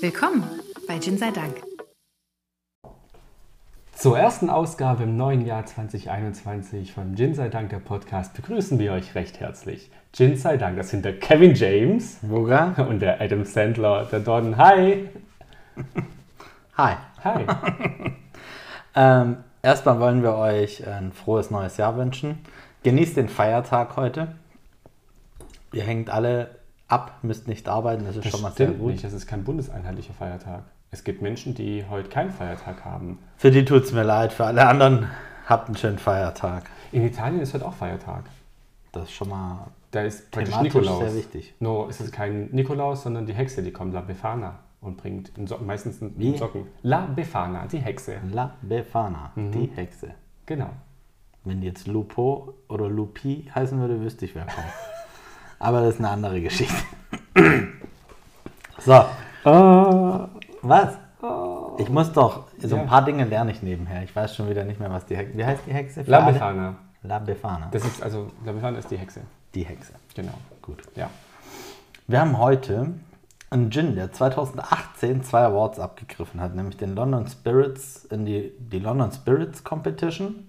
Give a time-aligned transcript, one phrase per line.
[0.00, 0.44] Willkommen
[0.86, 1.60] bei Gin sei Dank.
[3.92, 8.92] Zur ersten Ausgabe im neuen Jahr 2021 von Gin sei Dank, der Podcast, begrüßen wir
[8.92, 9.90] euch recht herzlich.
[10.12, 12.76] Gin sei Dank, das sind der Kevin James Woga?
[12.88, 14.56] und der Adam Sandler, der Don.
[14.56, 15.08] Hi!
[16.76, 16.94] Hi.
[17.24, 17.44] Hi!
[18.94, 22.38] Ähm, erstmal wollen wir euch ein frohes neues Jahr wünschen.
[22.82, 24.34] Genießt den Feiertag heute.
[25.72, 26.57] Ihr hängt alle
[26.88, 28.92] ab, müsst nicht arbeiten, das ist Das schon mal sehr gut.
[28.92, 30.62] nicht, das ist kein bundeseinheitlicher Feiertag.
[30.90, 33.18] Es gibt Menschen, die heute keinen Feiertag haben.
[33.36, 35.06] Für die tut es mir leid, für alle anderen
[35.46, 36.64] habt einen schönen Feiertag.
[36.92, 38.24] In Italien ist heute auch Feiertag.
[38.92, 40.98] Das ist schon mal Da ist praktisch Nikolaus.
[41.00, 41.54] sehr wichtig.
[41.60, 45.46] No, es ist kein Nikolaus, sondern die Hexe, die kommt, La Befana, und bringt in
[45.46, 46.36] Socken, meistens in Wie?
[46.38, 46.66] Socken.
[46.82, 48.16] La Befana, die Hexe.
[48.32, 49.52] La Befana, Mhm.
[49.52, 50.08] die Hexe.
[50.46, 50.70] Genau.
[51.44, 54.56] Wenn jetzt Lupo oder Lupi heißen würde, wüsste ich, wer kommt.
[55.58, 56.74] Aber das ist eine andere Geschichte.
[58.78, 59.04] so,
[60.62, 60.94] was?
[61.78, 62.82] Ich muss doch, so Ja.
[62.82, 64.02] ein paar Dinge lerne ich nebenher.
[64.02, 66.02] Ich weiß schon wieder nicht mehr, was die Hexe, wie heißt die Hexe?
[66.06, 66.20] La?
[66.20, 66.74] Befana.
[67.02, 69.20] La Befana, Das ist also, La Befana ist die Hexe.
[69.54, 69.92] die Hexe.
[70.14, 70.34] Genau.
[70.62, 70.82] Gut.
[70.96, 71.08] Ja.
[72.08, 72.94] Wir haben heute
[73.50, 78.80] einen Gin, der 2018 zwei Awards abgegriffen hat, nämlich den London Spirits in die, die
[78.80, 80.47] London Spirits Competition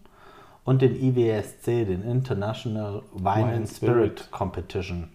[0.69, 4.19] und den IWSC, den International Wine, Wine and Spirit.
[4.19, 5.09] Spirit Competition.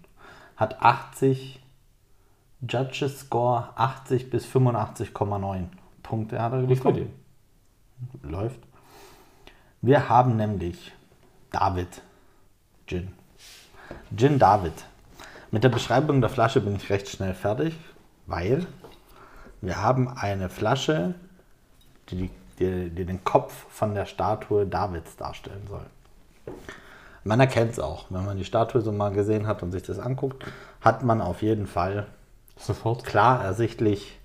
[0.56, 1.62] Hat 80
[2.68, 5.66] Judges Score 80 bis 85,9
[6.02, 7.08] Punkte hat er bekommen.
[8.22, 8.58] Läuft.
[9.80, 10.90] Wir haben nämlich
[11.52, 12.02] David
[12.88, 13.12] Gin.
[14.16, 14.84] Gin David.
[15.52, 17.76] Mit der Beschreibung der Flasche bin ich recht schnell fertig,
[18.26, 18.66] weil
[19.60, 21.14] wir haben eine Flasche,
[22.10, 25.84] die, die, die den Kopf von der Statue Davids darstellen soll.
[27.24, 29.98] Man erkennt es auch, wenn man die Statue so mal gesehen hat und sich das
[29.98, 30.44] anguckt,
[30.80, 32.06] hat man auf jeden Fall
[32.56, 33.04] Sofort.
[33.04, 34.18] klar ersichtlich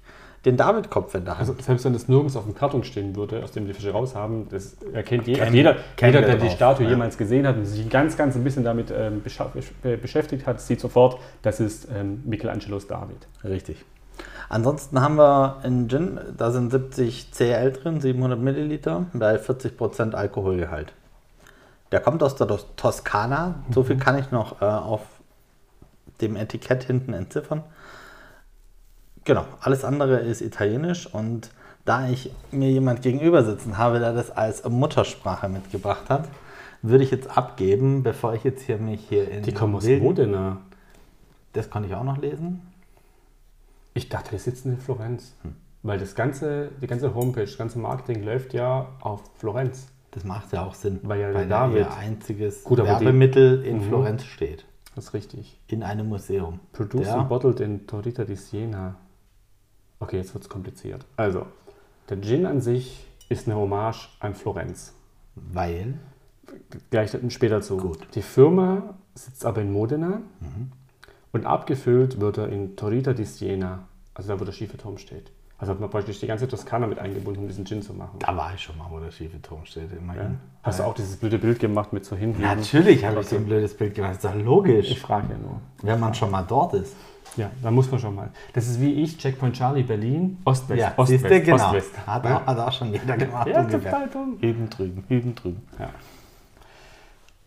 [0.45, 1.49] den David-Kopf in der Hand.
[1.49, 4.15] Also selbst wenn das nirgends auf dem Karton stehen würde, aus dem die Fische raus
[4.15, 6.91] haben, das erkennt jeder, Kennen- jeder, kennen jeder der die drauf, Statue ja.
[6.91, 11.19] jemals gesehen hat und sich ganz, ganz ein bisschen damit ähm, beschäftigt hat, sieht sofort,
[11.41, 13.27] das ist ähm, Michelangelos David.
[13.43, 13.83] Richtig.
[14.49, 20.93] Ansonsten haben wir einen Gin, da sind 70 CL drin, 700 Milliliter, bei 40% Alkoholgehalt.
[21.91, 25.01] Der kommt aus der Tos- Toskana, so viel kann ich noch äh, auf
[26.21, 27.63] dem Etikett hinten entziffern.
[29.23, 31.51] Genau, alles andere ist italienisch und
[31.85, 36.27] da ich mir jemand gegenüber sitzen habe, der das als Muttersprache mitgebracht hat,
[36.81, 40.57] würde ich jetzt abgeben, bevor ich jetzt hier mich hier in Die kommen aus Modena.
[41.53, 42.61] Das konnte ich auch noch lesen.
[43.93, 45.35] Ich dachte, die sitzen in Florenz.
[45.43, 45.55] Hm.
[45.81, 49.87] Weil das ganze, die ganze Homepage, das ganze Marketing läuft ja auf Florenz.
[50.11, 53.63] Das macht ja auch Sinn, Weil ja da David- ihr einziges Gut, aber die- Werbemittel
[53.63, 53.81] in Mhm.
[53.83, 54.65] Florenz steht.
[54.95, 55.59] Das ist richtig.
[55.67, 56.59] In einem Museum.
[56.73, 58.95] Produced Der- and bottled in Torrita di Siena.
[59.99, 61.05] Okay, jetzt wird es kompliziert.
[61.15, 61.45] Also,
[62.09, 64.93] der Gin an sich ist eine Hommage an Florenz.
[65.35, 65.95] Weil,
[66.89, 67.77] Gleich später zu.
[67.77, 67.99] Gut.
[68.15, 70.21] Die Firma sitzt aber in Modena
[71.31, 73.79] und abgefüllt wird er in Torrita di Siena,
[74.13, 75.31] also da, wo der schiefe Turm steht.
[75.57, 78.17] Also hat man praktisch die ganze Toskana mit eingebunden, um diesen Gin zu machen.
[78.19, 79.97] da war ich schon mal, wo der schiefe Turm steht, Ja.
[79.97, 80.39] immerhin.
[80.63, 82.41] Hast du auch dieses blöde Bild gemacht mit so hinten?
[82.41, 84.13] Natürlich habe ich so ein blödes Bild gemacht.
[84.13, 85.59] Ist doch Ich logisch, frage ja nur.
[85.81, 86.95] wenn man schon mal dort ist.
[87.35, 88.29] Ja, da muss man schon mal.
[88.53, 91.55] Das ist wie ich, Checkpoint Charlie Berlin, Ost-West, Ja, Ost-West, genau.
[91.67, 92.07] Ost-West.
[92.07, 92.37] Hat, Ja?
[92.37, 93.47] auch, hat auch schon jeder gemacht.
[93.47, 94.37] Ja, total dumm.
[94.39, 95.61] Hüben drüben, hüben drüben.
[95.77, 95.89] Ja.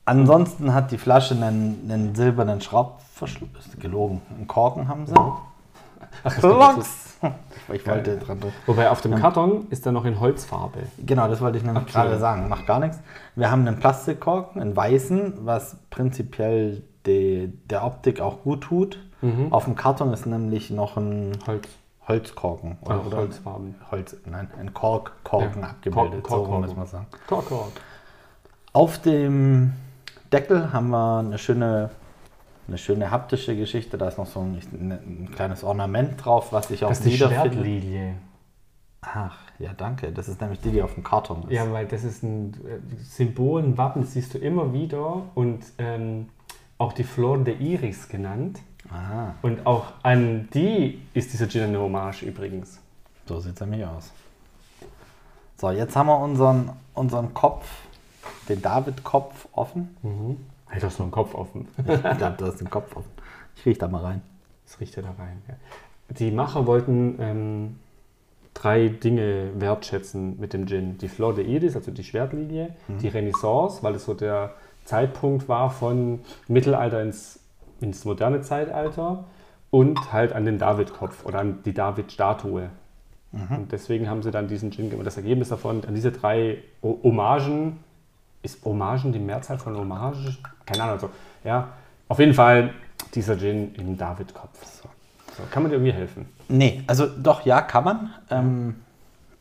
[0.05, 3.51] Ansonsten hat die Flasche einen, einen silbernen Schraubverschluss.
[3.59, 4.21] Ist gelogen.
[4.37, 5.15] Einen Korken haben sie.
[6.25, 6.37] Ach.
[6.39, 7.19] Klocks.
[7.73, 8.55] Ich wollte dran drücken.
[8.67, 10.81] Wobei auf dem Karton ist er noch in Holzfarbe.
[10.99, 11.93] Genau, das wollte ich nämlich Okay.
[11.93, 12.49] gerade sagen.
[12.49, 12.99] Macht gar nichts.
[13.37, 18.99] Wir haben einen Plastikkorken, einen weißen, was prinzipiell die, der Optik auch gut tut.
[19.21, 19.53] Mhm.
[19.53, 21.69] Auf dem Karton ist nämlich noch ein Holz.
[22.09, 22.79] Holzkorken.
[22.85, 23.77] Oder, oder Holzfarben.
[23.93, 26.25] Holz, nein, ein Korkkorken Ja, abgebildet.
[26.25, 27.07] Kork- so rum muss man sagen.
[27.29, 27.71] Kork, Kork.
[28.73, 29.75] Auf dem
[30.33, 31.91] Deckel haben wir eine schöne,
[32.69, 33.99] eine schöne haptische Geschichte.
[33.99, 37.13] Da ist noch so ein, ein kleines Ornament drauf, was ich auch Das ist die
[37.15, 37.51] wiederfinde.
[37.53, 38.15] Schwertlilie.
[39.03, 40.13] Ach, ja, danke.
[40.13, 41.51] Das ist nämlich die, die auf dem Karton ist.
[41.53, 45.65] Ja, weil das ist ein äh, Symbol, ein Wappen, das siehst du immer wieder und
[45.79, 46.29] ähm,
[46.79, 48.61] auch die Flor de Iris genannt.
[48.91, 52.81] Aha, Und auch an die ist dieser Gin eine Hommage übrigens.
[53.27, 54.13] so sieht es nämlich aus.
[55.57, 57.69] So, jetzt haben wir unseren, unseren Kopf,
[58.49, 59.97] den David-Kopf offen.
[60.03, 60.37] Mhm.
[60.69, 61.69] Hält doch so einen Kopf offen.
[61.79, 63.11] Ich glaube, da ist ein Kopf offen.
[63.57, 64.23] Ich riech da mal rein.
[64.65, 65.43] Das riecht ja da rein.
[65.49, 65.55] Ja.
[66.19, 67.77] Die Macher wollten ähm,
[68.55, 70.99] drei Dinge wertschätzen mit dem Gin.
[70.99, 74.55] Die Flor de Iris, also die Schwertlinie, die Renaissance, weil es so der
[74.85, 77.41] Zeitpunkt war von Mittelalter ins,
[77.81, 79.25] ins moderne Zeitalter
[79.71, 82.69] und halt an den David-Kopf oder an die David-Statue.
[83.33, 85.07] Und deswegen haben sie dann diesen Gin gemacht.
[85.07, 87.79] Das Ergebnis davon, an diese drei Hommagen,
[88.43, 90.39] ist Hommagen die Mehrzahl von Hommage?
[90.67, 90.95] Keine Ahnung.
[90.95, 91.11] Also,
[91.45, 91.69] ja,
[92.09, 92.71] auf jeden Fall
[93.15, 94.65] dieser Gin im David-Kopf.
[94.65, 94.89] So.
[95.37, 96.27] So, kann man dir irgendwie helfen?
[96.49, 98.11] Nee, also doch, ja, kann man.
[98.31, 98.75] Ähm,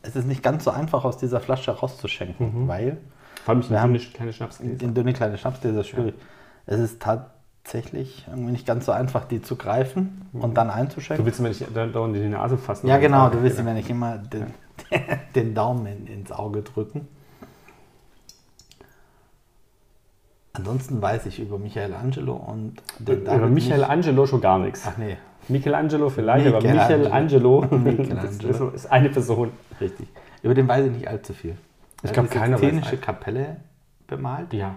[0.04, 2.98] es ist nicht ganz so einfach, aus dieser Flasche rauszuschenken, weil
[3.44, 4.82] Vor allem Wir haben- dünne, kleine Schnapsgläser.
[4.84, 6.16] in dünne kleine Schnapsgläser ist schwierig.
[6.66, 11.26] Es ist tatsächlich irgendwie nicht ganz so einfach, die zu greifen und dann Du einzuschenken.
[11.26, 12.88] willst mir nicht da- dauernd in die Nase fassen?
[12.88, 14.48] Ja, genau, du willst ja nicht immer den,
[15.36, 17.08] den Daumen in, ins Auge drücken.
[20.62, 24.86] Ansonsten weiß ich über Michelangelo und den Über David Michelangelo schon gar nichts.
[24.86, 24.94] nicht.
[24.94, 25.18] Ach nee,
[25.48, 28.68] Michelangelo vielleicht, aber Michelangelo, Michelangelo.
[28.76, 29.52] ist eine Person.
[29.80, 30.08] richtig.
[30.44, 31.56] Über den weiß ich nicht allzu viel.
[32.04, 33.58] Ich glaub, hat die keiner weiß Sixtinische ein- Kapelle
[34.08, 34.76] bemalt Ja,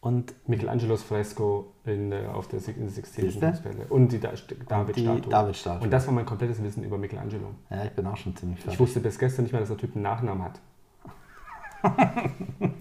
[0.00, 3.40] und Michelangelos Fresko in auf der Six- in der Sixtinischen?
[3.40, 3.84] Kapelle.
[3.88, 5.30] Und die Da- die David-Statue.
[5.30, 5.82] David-Statue.
[5.84, 7.48] Und das war mein komplettes Wissen über Michelangelo.
[7.70, 8.80] ja, ich bin auch schon ziemlich Ich fertig.
[8.80, 10.60] wusste bis gestern nicht mehr, dass der Typ einen Nachnamen hat.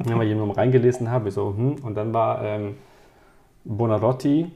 [0.04, 2.76] Wenn wir jemandem reingelesen habe, so, hm, und dann war ähm,
[3.66, 4.52] Bonarotti,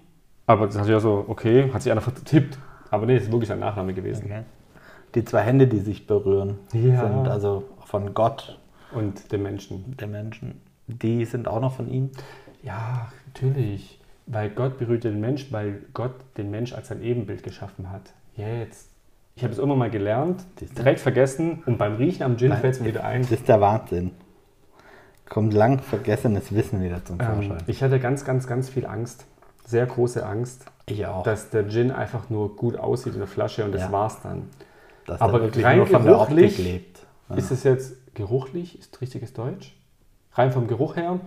[0.45, 2.57] aber das hat ja so, okay, hat sich einer vertippt.
[2.89, 4.25] Aber nee, das ist wirklich sein Nachname gewesen.
[4.25, 4.41] Okay.
[5.15, 7.01] Die zwei Hände, die sich berühren, Ja.
[7.01, 8.59] sind also von Gott,
[8.93, 9.95] Und der Menschen.
[9.99, 10.61] der Menschen.
[10.87, 12.09] Die sind auch noch von ihm.
[12.61, 13.99] Ja, natürlich.
[14.25, 18.01] Weil Gott berührt den Mensch, weil Gott den Mensch als sein Ebenbild geschaffen hat.
[18.35, 18.89] Jetzt.
[19.35, 20.43] Ich habe es immer mal gelernt,
[20.77, 23.21] direkt vergessen und beim Riechen am Gin fällt es mir wieder ein.
[23.23, 24.11] Das ist der Wahnsinn.
[25.33, 27.57] Kommt lang vergessenes Wissen wieder zum Ähm, Vorschein.
[27.65, 29.25] ich hatte ganz, ganz, ganz viel Angst.
[29.65, 31.23] Sehr große Angst, ich auch.
[31.23, 33.91] dass der Gin einfach nur gut aussieht in der Flasche und das Ja.
[33.91, 34.49] war's dann.
[35.07, 36.99] dass aber der wirklich rein nur von der geruchlich lebt.
[37.29, 37.35] Ja.
[37.35, 38.77] Ist es jetzt geruchlich?
[38.77, 39.75] Ist richtiges Deutsch?
[40.33, 41.19] Rein vom Geruch her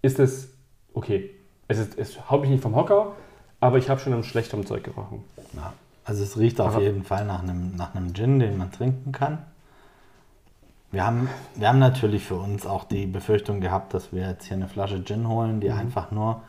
[0.00, 0.48] ist es
[0.94, 1.28] okay.
[1.68, 3.12] Es, ist, es haut mich nicht vom Hocker,
[3.60, 5.24] aber ich habe schon am schlechteren Zeug gerochen.
[5.54, 5.74] Ja.
[6.04, 9.12] Also es riecht auf Aber- jeden Fall nach einem, nach einem Gin, den man trinken
[9.12, 9.44] kann.
[10.92, 14.56] Wir haben, wir haben natürlich für uns auch die Befürchtung gehabt, dass wir jetzt hier
[14.58, 16.40] eine Flasche Gin holen, die einfach nur Mhm.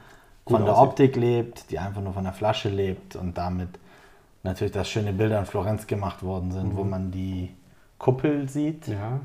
[0.45, 0.89] Gut von der aussieht.
[0.89, 3.69] Optik lebt, die einfach nur von der Flasche lebt und damit
[4.43, 6.77] natürlich, dass schöne Bilder in Florenz gemacht worden sind, Mhm.
[6.77, 7.55] wo man die
[7.97, 8.87] Kuppel sieht.
[8.89, 9.21] Ja.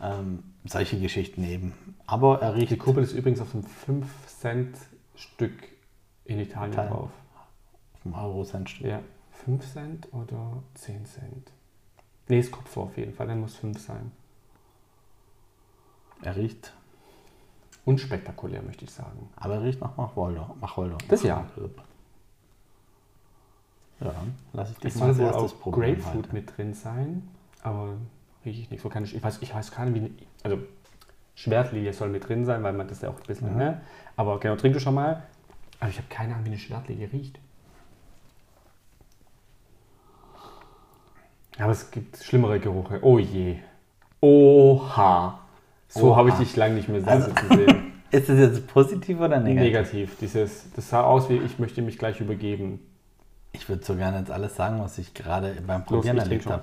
[0.00, 1.74] Ähm, solche Geschichten eben.
[2.06, 5.52] Aber er riecht Die Kuppel ist übrigens auf einem 5-Cent-Stück
[6.26, 6.92] in Italien Italien.
[6.92, 7.10] drauf.
[8.04, 8.86] vom Euro-Cent-Stück.
[8.86, 9.00] Ja.
[9.44, 11.50] 5 Cent oder 10 Cent?
[12.28, 14.12] Nee, ist Kopf auf jeden Fall, dann muss 5 sein.
[16.22, 16.72] Er riecht,
[17.84, 19.28] Unspektakulär, möchte ich sagen.
[19.36, 20.54] aber er riecht nach Wacholder.
[20.60, 20.98] Wacholder.
[21.08, 21.46] Das ja.
[24.00, 25.72] Ja, dann lass ich dich Es mal soll wohl auch.
[25.72, 26.34] Grapefruit heute.
[26.34, 27.28] mit drin sein,
[27.62, 27.94] aber
[28.44, 28.82] rieche ich nicht.
[28.82, 30.26] So kann ich, ich, weiß, ich weiß gar nicht, wie.
[30.42, 30.58] Also,
[31.34, 33.52] Schwertlilie soll mit drin sein, weil man das ja auch ein bisschen.
[33.52, 33.58] Mhm.
[33.58, 33.80] Ne?
[34.16, 35.22] Aber genau, trink du schon mal.
[35.80, 37.38] Aber ich habe keine Ahnung, wie eine Schwertlilie riecht.
[41.58, 42.98] Aber es gibt schlimmere Gerüche.
[43.02, 43.58] Oh je.
[44.20, 45.38] Oha.
[45.88, 46.16] So Oha.
[46.16, 47.82] habe ich dich lange nicht mehr Also- sitzen sehen.
[48.12, 49.62] Ist das jetzt positiv oder negativ?
[49.72, 50.16] Negativ.
[50.20, 52.78] Dieses, das sah aus wie, ich möchte mich gleich übergeben.
[53.52, 56.62] Ich würde so gerne jetzt alles sagen, was ich gerade beim Probieren erlebt habe.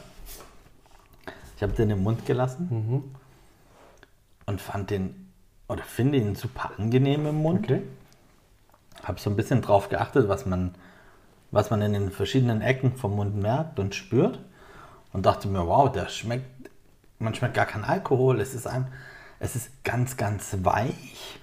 [1.57, 3.03] Ich habe den im Mund gelassen Mhm.
[4.45, 5.31] und fand den,
[5.67, 7.65] oder finde ihn super angenehm im Mund.
[7.65, 7.81] Okay.
[9.03, 10.73] Habe so ein bisschen drauf geachtet, was man,
[11.51, 14.39] was man in den verschiedenen Ecken vom Mund merkt und spürt.
[15.11, 16.45] Und dachte mir, wow, der schmeckt,
[17.19, 18.39] man schmeckt gar keinen Alkohol.
[18.39, 18.87] Es ist ein,
[19.43, 21.39] es ist ganz, ganz weich,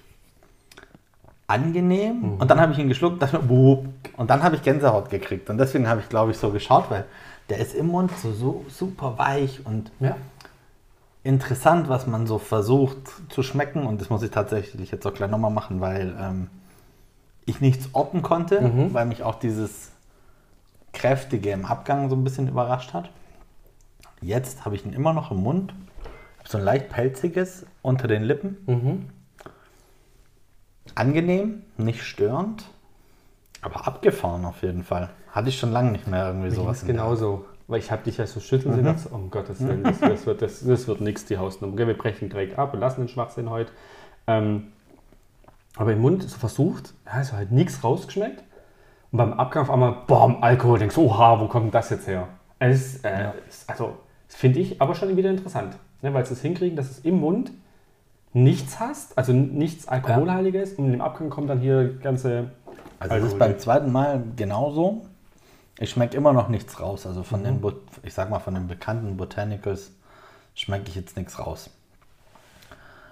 [1.47, 2.35] angenehm.
[2.39, 3.85] Und dann habe ich ihn geschluckt, dachte mir,
[4.17, 5.49] und dann habe ich Gänsehaut gekriegt.
[5.49, 7.05] Und deswegen habe ich, glaube ich, so geschaut, weil
[7.49, 10.15] der ist im Mund so, so super weich und Ja.
[11.23, 12.97] interessant, was man so versucht
[13.29, 13.85] zu schmecken.
[13.85, 16.47] Und das muss ich tatsächlich jetzt auch gleich nochmal machen, weil ähm,
[17.45, 18.93] ich nichts orten konnte, Mhm.
[18.93, 19.91] weil mich auch dieses
[20.93, 23.09] Kräftige im Abgang so ein bisschen überrascht hat.
[24.21, 25.73] Jetzt habe ich ihn immer noch im Mund.
[26.45, 28.57] So ein leicht pelziges unter den Lippen.
[28.65, 29.09] Mhm.
[30.95, 32.65] Angenehm, nicht störend,
[33.61, 35.09] aber abgefahren auf jeden Fall.
[35.31, 36.87] Hatte ich schon lange nicht mehr irgendwie Sowas sowas.
[36.87, 37.45] genauso.
[37.67, 40.25] Weil ich habe dich ja so schütteln sehen, dachte, so, um Gottes Willen, das, das
[40.25, 41.77] wird, das, das wird nichts, die Hausnummer.
[41.77, 43.71] Wir brechen direkt ab und lassen den Schwachsinn heute.
[44.27, 44.73] Ähm,
[45.77, 48.43] aber im Mund so versucht, ja, ist halt nichts rausgeschmeckt.
[49.11, 52.27] Und beim Abgang auf einmal, boom, Alkohol, denkst du, oha, wo kommt das jetzt her?
[52.59, 56.41] Es, äh, ist, also, das finde ich aber schon wieder interessant, ne, weil sie es
[56.41, 57.51] hinkriegen, dass es im Mund
[58.33, 62.51] nichts hast, also nichts Alkoholhaltiges und im Abgang kommt dann hier ganze
[62.99, 65.05] Also es ist beim zweiten Mal genauso.
[65.79, 67.05] Ich schmecke immer noch nichts raus.
[67.07, 69.91] Also von den, Bot- ich sag mal, von den bekannten Botanicals
[70.53, 71.69] schmecke ich jetzt nichts raus.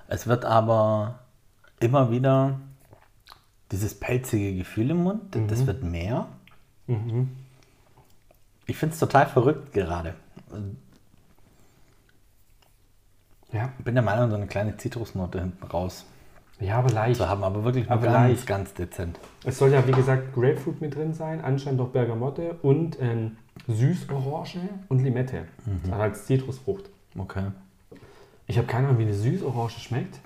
[0.08, 1.20] Es wird aber
[1.80, 2.60] immer wieder
[3.72, 6.28] dieses pelzige Gefühl im Mund, das wird mehr.
[8.68, 10.14] Ich finde es total verrückt gerade.
[13.52, 16.06] Ja, Ich bin der Meinung, so eine kleine Zitrusnote hinten raus
[16.60, 17.18] ja aber leicht.
[17.18, 18.48] zu haben, aber wirklich nur Aber ganz, leicht.
[18.48, 19.18] ganz dezent.
[19.46, 23.38] Es soll ja, wie gesagt, Grapefruit mit drin sein, anscheinend auch Bergamotte und ähm,
[23.68, 25.46] Süßorange und Limette.
[25.66, 25.92] Mhm.
[25.92, 26.90] Also als Zitrusfrucht.
[27.18, 27.46] Okay.
[28.48, 30.20] Ich habe keine Ahnung, wie eine Süßorange schmeckt.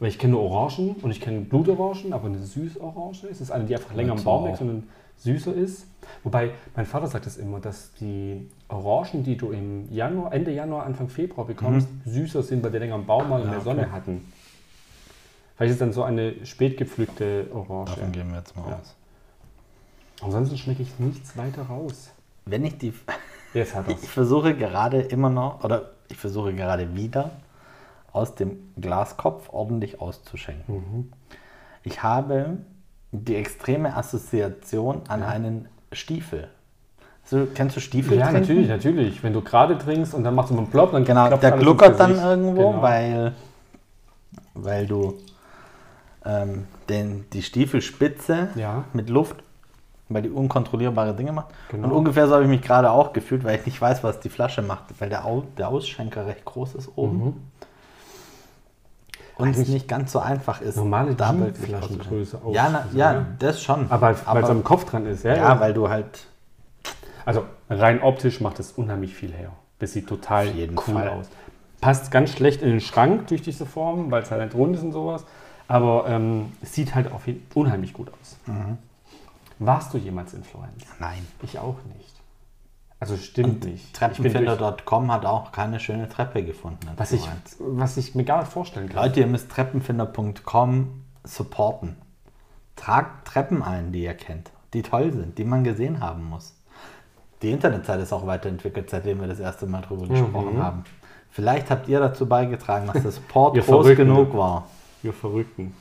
[0.00, 3.64] Weil ich kenne nur Orangen und ich kenne Blutorangen, aber eine Süßorange ist es eine,
[3.64, 5.86] die einfach länger am Baum wächst und süßer ist.
[6.24, 10.84] Wobei, mein Vater sagt das immer, dass die Orangen, die du im Januar, Ende Januar,
[10.84, 13.30] Anfang Februar bekommst, süßer sind, weil die länger am Baum Mhm.
[13.44, 13.90] Ja, mehr Sonne okay.
[13.92, 14.32] hatten.
[15.56, 17.94] Vielleicht ist es dann so eine spät gepflückte Orange.
[17.94, 18.76] Davon gehen wir jetzt mal Ja.
[18.80, 18.94] aus.
[20.22, 22.10] Ansonsten schmecke ich nichts weiter raus.
[22.46, 22.92] Wenn ich die.
[23.54, 24.06] Jetzt hat Ich er's.
[24.08, 27.30] versuche gerade immer noch, oder ich versuche gerade wieder
[28.14, 30.74] aus dem Glaskopf ordentlich auszuschenken.
[30.76, 31.12] Mhm.
[31.82, 32.58] Ich habe
[33.12, 36.48] die extreme Assoziation an einen Stiefel.
[37.24, 38.16] So, kennst du Stiefel?
[38.18, 38.40] Ja, trinken?
[38.40, 39.22] natürlich, natürlich.
[39.22, 42.16] Wenn du gerade trinkst und dann machst du einen Plop, dann Genau, der gluckert dann
[42.16, 42.82] irgendwo, Genau.
[42.82, 43.32] weil,
[44.54, 45.14] weil du
[46.24, 48.84] ähm, den, die Stiefelspitze Ja.
[48.92, 49.36] mit Luft,
[50.08, 51.48] weil die unkontrollierbare Dinge macht.
[51.70, 51.88] Genau.
[51.88, 54.28] Und ungefähr so habe ich mich gerade auch gefühlt, weil ich nicht weiß, was die
[54.28, 57.24] Flasche macht, weil der, Au der Ausschenker recht groß ist oben.
[57.24, 57.36] Mhm.
[59.36, 60.76] Und es nicht ganz so einfach ist.
[60.76, 62.52] normale Gin-Flaschengröße auszuschenken.
[62.52, 63.26] Ja, na, ja, ja.
[63.38, 63.90] das schon.
[63.90, 65.34] Aber weil es am Kopf dran ist, ja?
[65.36, 66.26] ja, weil du halt
[67.24, 69.50] Also rein optisch macht es unheimlich viel her.
[69.80, 71.08] Das sieht total cool Fall.
[71.08, 71.26] aus.
[71.80, 74.82] Passt ganz schlecht in den Schrank durch diese Form, weil es halt nicht rund ist
[74.82, 75.24] und sowas.
[75.66, 78.36] Aber ähm, es sieht halt auf jeden unheimlich gut aus.
[78.46, 78.78] Mhm.
[79.58, 80.84] Warst du jemals in Florenz?
[80.98, 81.26] nein.
[81.42, 82.14] Ich auch nicht.
[83.10, 83.64] Also stimmt nicht.
[83.64, 86.88] Bin durch, Treppenfinder.com hat auch keine schöne Treppe gefunden.
[86.96, 89.04] was, ich, was ich mir gar nicht vorstellen kann.
[89.04, 91.96] Leute, ihr müsst treppenfinder.com supporten.
[92.76, 96.54] Tragt Treppen ein, die ihr kennt, die toll sind, die man gesehen haben muss.
[97.42, 100.84] Die Internetseite ist auch weiterentwickelt, seitdem wir das erste Mal drüber gesprochen haben.
[101.30, 104.06] Vielleicht habt ihr dazu beigetragen, dass der Support groß Verrückten.
[104.06, 104.66] genug war.
[105.02, 105.74] Ihr Verrückten.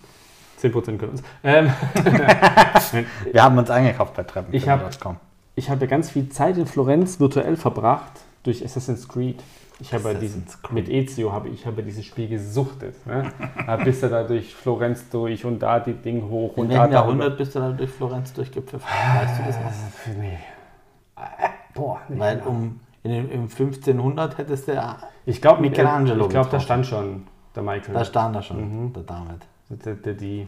[0.61, 1.23] 10% können uns.
[1.43, 1.71] Ähm,
[3.31, 4.27] Wir haben uns eingekauft bei Ich
[4.63, 5.17] treppenfinder.com.
[5.55, 8.11] ich habe ja ganz viel Zeit in Florenz virtuell verbracht
[8.43, 9.41] durch Assassin's Creed.
[9.79, 12.95] Ich habe diesen, mit Ezio habe ich habe dieses Spiel gesuchtet.
[13.05, 13.31] Ne?
[13.65, 16.75] Da bist du da durch Florenz durch und da die Ding hoch In und da
[16.87, 16.93] darüber.
[16.93, 18.87] Jahrhundert bist du da durch Florenz durchgepfiffen?
[18.87, 20.13] Weißt du das noch?
[20.13, 20.37] Äh, Nee.
[21.73, 22.19] Boah, nee.
[22.19, 26.59] Weil um, in, den- im 1500 hättest du ja, ich glaube, Michelangelo Ich glaube, da
[26.59, 27.23] stand schon
[27.55, 27.93] der Michael.
[27.93, 28.93] da stand er schon, Mhm.
[28.93, 29.47] der David.
[29.69, 30.47] Die, die, die.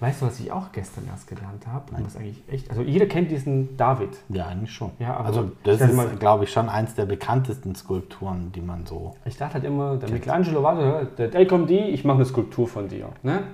[0.00, 1.94] Weißt du, was ich auch gestern erst gelernt habe?
[1.94, 2.70] Und was eigentlich echt.
[2.70, 4.10] Also jeder kennt diesen David.
[4.28, 4.92] Ja, eigentlich schon.
[4.98, 9.16] Ja, also das ist, glaube ich, schon eins der bekanntesten Skulpturen, die man so.
[9.24, 12.24] Ich dachte halt immer, der Michelangelo war der, der ey komm die, ich mache eine
[12.24, 13.10] Skulptur von dir.
[13.22, 13.44] Ne?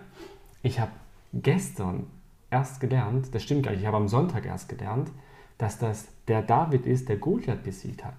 [0.62, 0.92] Ich habe
[1.32, 2.06] gestern
[2.50, 5.10] erst gelernt, das stimmt gar nicht, ich habe am Sonntag erst gelernt,
[5.58, 8.14] dass das der David ist, der Goliath besiegt hat.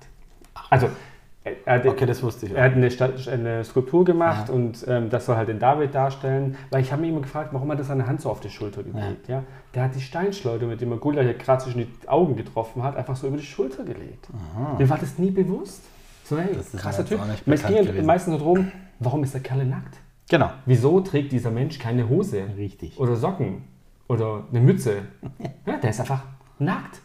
[0.69, 0.95] Also, er, er,
[1.65, 2.53] hat- Okay, das wusste ich.
[2.53, 2.89] er hat eine,
[3.31, 4.53] eine Skulptur gemacht Ja.
[4.55, 6.55] und ähm, das soll halt den David darstellen.
[6.69, 8.83] Weil ich habe mich immer gefragt, warum hat er seine Hand so auf die Schulter
[8.83, 9.27] gelegt.
[9.27, 9.43] Ja.
[9.75, 13.15] Der hat die Steinschleuder, mit dem er Goliath gerade zwischen die Augen getroffen hat, einfach
[13.15, 14.27] so über die Schulter gelegt.
[14.77, 15.81] Mir war das nie bewusst.
[16.25, 17.19] So, hey, Das ist krasser Typ.
[17.45, 19.97] Es ging meistens nur darum, warum ist der Kerl nackt?
[20.29, 20.49] Genau.
[20.65, 22.43] Wieso trägt dieser Mensch keine Hose?
[22.57, 22.97] Richtig.
[22.97, 23.63] Oder Socken?
[24.07, 25.01] Oder eine Mütze?
[25.65, 26.23] Ja, der ist einfach
[26.59, 27.01] nackt.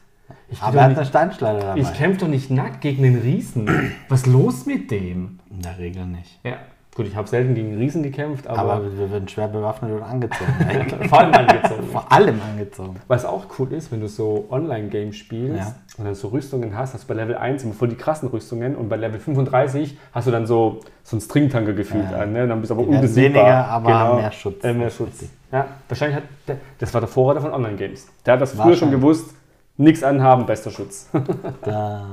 [0.51, 1.81] Ich, Aber er hat eine Steinschleuder dabei.
[1.81, 3.69] ich kämpfe doch nicht nackt gegen einen Riesen.
[4.09, 5.39] Was ist los mit dem?
[5.51, 6.39] In der Regel nicht.
[6.43, 6.55] Ja,
[6.95, 10.53] gut, ich habe selten gegen Riesen gekämpft, aber, Aber wir werden schwer bewaffnet und angezogen.
[11.09, 11.83] vor allem angezogen.
[11.93, 12.97] Vor allem angezogen.
[13.09, 15.75] Was auch cool ist, wenn du so Online-Games spielst Ja.
[15.97, 18.75] und dann so Rüstungen hast, hast du bei Level 1 immer voll die krassen Rüstungen
[18.77, 22.19] und bei Level 35 hast du dann so, so einen Stringtanker gefühlt Ja.
[22.21, 22.47] an, ne?
[22.49, 23.43] dann bist du aber unbesiegbar.
[23.45, 24.65] weniger, aber haben mehr Schutz.
[24.65, 25.25] Äh, mehr Schutz.
[25.53, 28.07] Ja, wahrscheinlich hat der, das war der Vorreiter von Online-Games.
[28.27, 29.35] Der hat das früher schon gewusst,
[29.79, 31.09] nichts anhaben, bester Schutz.
[31.65, 32.07] Der,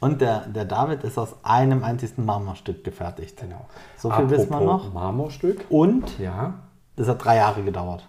[0.00, 3.40] und der, der David ist aus einem einzigen Marmorstück gefertigt.
[3.40, 3.64] genau.
[3.96, 4.92] So viel wissen wir Apropos noch.
[4.92, 5.64] Marmorstück.
[5.70, 6.54] Und Ja.
[6.96, 8.06] das hat drei Jahre gedauert.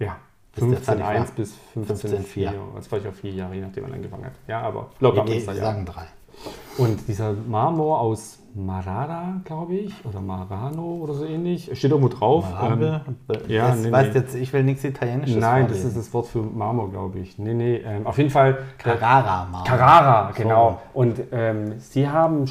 [0.00, 0.16] Ja.
[0.54, 1.26] Bis der fertig 15.1 war.
[1.36, 2.48] bis 15,4.
[2.50, 2.52] 15.4.
[2.74, 4.32] Das war ich auf vier Jahre, je nachdem man angefangen hat.
[4.48, 6.06] Ja, aber locker Wir er, sagen drei.
[6.78, 12.44] Und dieser Marmor aus Marara, glaube ich, oder Marano oder so ähnlich, steht irgendwo drauf.
[12.62, 13.00] Ähm,
[13.48, 14.20] ja, das nee, weißt nee.
[14.20, 15.88] jetzt, ich will nichts Italienisches nein, das vorlesen.
[15.88, 17.38] ist das Wort für Marmor, glaube ich.
[17.38, 18.58] Nee, nee, ähm, auf jeden Fall.
[18.84, 19.64] der- Carrara Marmor.
[19.64, 20.82] Carrara, genau.
[20.92, 22.44] Und ähm, sie haben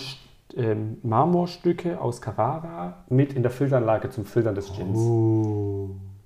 [0.57, 4.97] ähm, Marmorstücke aus Carrara mit in der Filteranlage zum Filtern des Gins.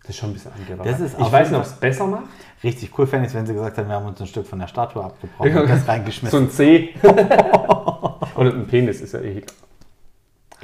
[0.01, 0.89] Das ist schon ein bisschen angewandt.
[0.89, 2.23] Das ist ich weiß nicht, ob es besser macht.
[2.63, 4.59] Richtig cool fände ich es, wenn sie gesagt haben, wir haben uns ein Stück von
[4.59, 6.43] der Statue abgebrochen und das So reingeschmissen.
[6.43, 6.89] ein C.
[7.03, 9.43] Oder ein Penis ist ja eh egal.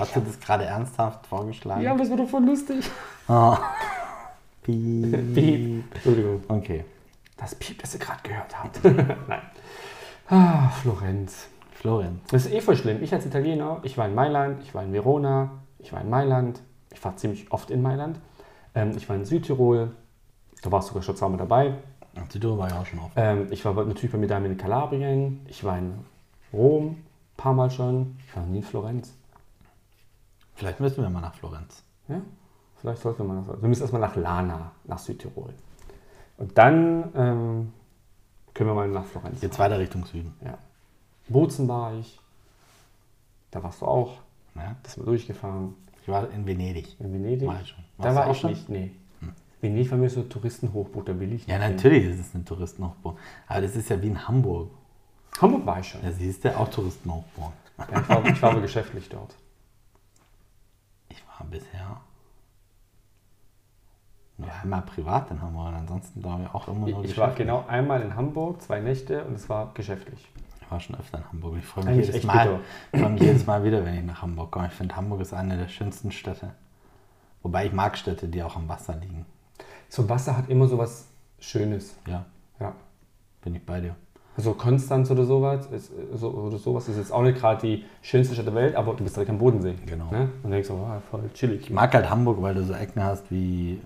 [0.02, 1.82] Hast du das gerade ernsthaft vorgeschlagen?
[1.82, 2.90] Ja, aber das wird doch voll lustig.
[3.28, 3.58] Ah.
[4.64, 5.34] Piep.
[5.34, 5.84] Piep.
[5.94, 6.44] Entschuldigung.
[6.48, 6.86] Okay.
[7.38, 8.84] Das Piep, das ihr gerade gehört habt.
[9.28, 9.42] Nein.
[10.30, 11.48] Ah, Florenz.
[11.82, 12.22] Florian.
[12.30, 13.02] Das ist eh voll schlimm.
[13.02, 16.62] Ich als Italiener, ich war in Mailand, ich war in Verona, ich war in Mailand,
[16.92, 18.20] ich war ziemlich oft in Mailand.
[18.76, 19.92] Ähm, ich war in Südtirol,
[20.62, 21.74] da warst du sogar schon zweimal dabei.
[22.30, 23.12] Südtirol war ja auch schon auf.
[23.16, 26.06] Ähm, ich war natürlich bei mir daheim in Kalabrien, ich war in
[26.54, 27.06] Rom, ein
[27.38, 28.16] paar Mal schon.
[28.28, 29.16] Ich war nie in Florenz.
[30.56, 31.84] Vielleicht müssen wir mal nach Florenz.
[32.08, 32.22] Ja?
[32.80, 35.54] Vielleicht sollten wir mal nach Wir müssen erstmal nach Lana, nach Südtirol.
[36.38, 37.74] Und dann ähm,
[38.54, 39.42] können wir mal nach Florenz.
[39.42, 40.34] Jetzt weiter Richtung Süden.
[40.44, 40.58] Ja.
[41.30, 42.20] Bozen war ich.
[43.52, 44.18] Da warst du auch.
[44.56, 44.76] Ja?
[44.84, 45.76] Das sind wir durchgefahren.
[46.02, 47.00] Ich war in Venedig.
[47.00, 47.48] In Venedig.
[47.48, 47.84] War ich schon.
[47.98, 48.50] Da Warst war ich schon?
[48.52, 48.92] nicht, nee.
[49.62, 51.76] Venedig war mir so Touristenhochburg, da will ich Ja, nicht hin.
[51.76, 53.16] natürlich ist es eine Touristenhochburg.
[53.48, 54.72] Aber das ist ja wie in Hamburg.
[55.40, 56.02] Hamburg war ich schon.
[56.02, 57.54] Da siehst du auch Touristenhochburg.
[57.78, 59.36] Ja, ich, war, ich war aber geschäftlich dort.
[61.50, 62.02] Bisher
[64.42, 65.68] nur einmal privat in Hamburg.
[65.70, 69.24] und Ansonsten glaube ich auch immer nur ich war genau einmal in Hamburg, zwei Nächte
[69.26, 70.28] und es war geschäftlich.
[70.62, 71.58] Ich war schon öfter in Hamburg.
[71.60, 72.60] Ich freue mich Eigentlich jedes Mal,
[72.92, 74.68] freue mich jedes Mal wieder, wenn ich nach Hamburg komme.
[74.68, 76.52] Ich finde, Hamburg ist eine der schönsten Städte.
[77.44, 79.26] Wobei ich mag Städte, die auch am Wasser liegen.
[79.90, 81.08] So Wasser hat immer so was
[81.40, 81.96] Schönes.
[82.08, 82.26] Ja,
[82.60, 82.74] Ja.
[83.42, 83.96] bin ich bei dir.
[84.38, 88.34] Also Konstanz oder sowas, ist, so, oder sowas ist jetzt auch nicht gerade die schönste
[88.34, 89.76] Stadt der Welt, aber du bist direkt am Bodensee.
[89.86, 90.10] Genau.
[90.10, 90.30] Ne?
[90.42, 91.62] Und denkst so, wow, voll chillig.
[91.64, 93.82] Ich mag halt Hamburg, weil du so Ecken hast wie,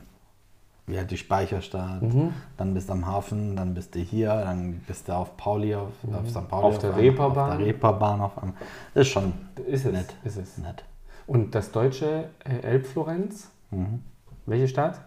[0.85, 2.03] wie halt die Speicherstadt.
[2.03, 2.31] Mhm.
[2.57, 5.89] Dann bist du am Hafen, dann bist du hier, dann bist du auf Pauli, auf,
[6.13, 6.47] auf St.
[6.47, 6.67] Pauli.
[6.67, 6.73] Mhm.
[6.73, 7.51] Auf der Reeperbahn.
[7.51, 8.55] Auf der Reeperbahn auf einmal.
[8.93, 9.33] Das ist schon
[9.67, 9.91] Ist es.
[9.91, 10.15] nett.
[10.23, 10.57] Ist es.
[10.59, 10.83] nett.
[11.25, 14.03] Und das deutsche äh, Elbflorenz, Mhm.
[14.45, 15.01] welche Stadt?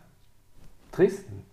[0.90, 1.44] Dresden.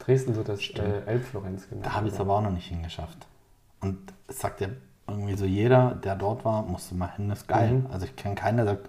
[0.00, 1.86] Dresden wird das äh, Elbflorenz genannt.
[1.86, 3.26] Da habe ich es aber auch noch nicht hingeschafft.
[3.80, 4.68] Und es sagt ja
[5.06, 7.72] irgendwie so jeder, der dort war, musste mal hin, ist geil.
[7.72, 7.86] Mhm.
[7.92, 8.88] Also ich kenne keinen, der sagt,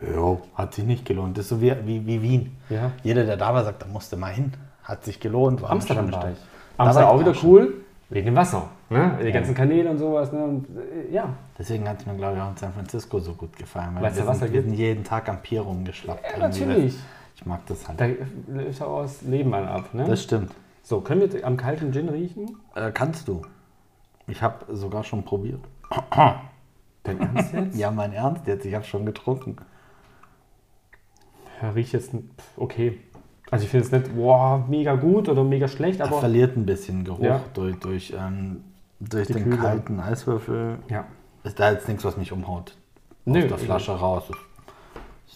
[0.00, 1.38] jo, hat sich nicht gelohnt.
[1.38, 2.56] Das ist so wie, wie, wie Wien.
[2.68, 2.92] Ja.
[3.02, 4.52] Jeder, der da war, sagt, da musste mal hin.
[4.82, 5.62] Hat sich gelohnt.
[5.62, 6.38] War Amsterdam war ich.
[6.76, 7.50] Da Amsterdam auch wieder schon.
[7.50, 7.74] cool,
[8.08, 8.68] wegen dem Wasser.
[8.88, 9.18] Ne?
[9.22, 10.32] Die ganzen Kanäle und sowas.
[10.32, 10.42] Ne?
[10.42, 13.56] Und, äh, ja, Deswegen hat es mir, glaube ich, auch in San Francisco so gut
[13.56, 13.94] gefallen.
[13.94, 16.24] Weil Weil's wir, ja Wasser sind, wir sind jeden Tag am Pier rumgeschlappt.
[16.32, 16.96] ja natürlich.
[17.40, 18.00] Ich mag das halt.
[18.00, 18.06] Da
[18.62, 19.94] ist auch das Leben an ab.
[19.94, 20.04] Ne?
[20.04, 20.50] Das stimmt.
[20.82, 22.56] so, können wir am kalten Gin riechen?
[22.74, 23.42] Äh, kannst du.
[24.26, 25.60] Ich habe sogar schon probiert.
[27.04, 27.76] Dein Ernst jetzt?
[27.76, 28.66] Ja, mein Ernst jetzt.
[28.66, 29.56] Ich habe schon getrunken.
[31.62, 32.10] Ja, riecht jetzt
[32.56, 32.98] okay.
[33.50, 36.66] Also ich finde es nicht boah, mega gut oder mega schlecht, Er aber verliert ein
[36.66, 37.40] bisschen Geruch Ja.
[37.54, 38.62] durch, durch, ähm,
[39.00, 39.56] durch Die den Kühle.
[39.56, 40.78] kalten Eiswürfel.
[40.88, 41.04] ja.
[41.44, 42.76] Ist da jetzt nichts, was mich umhaut.
[43.24, 44.24] Nö, Aus der Flasche raus.
[44.28, 44.38] Ist,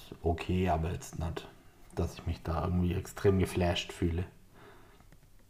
[0.02, 1.48] ist okay, aber jetzt nicht,
[1.94, 4.24] dass ich mich da irgendwie extrem geflasht fühle.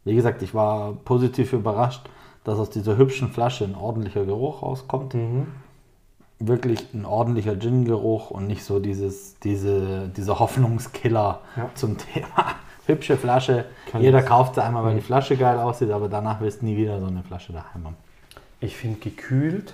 [0.05, 2.09] Wie gesagt, ich war positiv überrascht,
[2.43, 5.13] dass aus dieser hübschen Flasche ein ordentlicher Geruch rauskommt.
[5.13, 5.47] Mhm.
[6.39, 11.69] Wirklich ein ordentlicher Gin-Geruch und nicht so dieses, diese, dieser Hoffnungskiller Ja.
[11.75, 12.55] zum Thema.
[12.85, 13.65] Hübsche Flasche.
[13.89, 16.65] Kann Jeder das- kauft sie einmal, weil die Flasche geil aussieht, aber danach wirst du
[16.65, 17.95] nie wieder so eine Flasche daheim haben.
[18.59, 19.73] Ich finde, gekühlt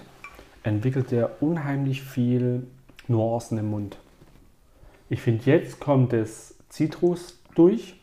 [0.62, 2.68] entwickelt er unheimlich viel
[3.08, 3.98] Nuancen im Mund.
[5.10, 8.00] Ich finde, jetzt kommt das Zitrus durch.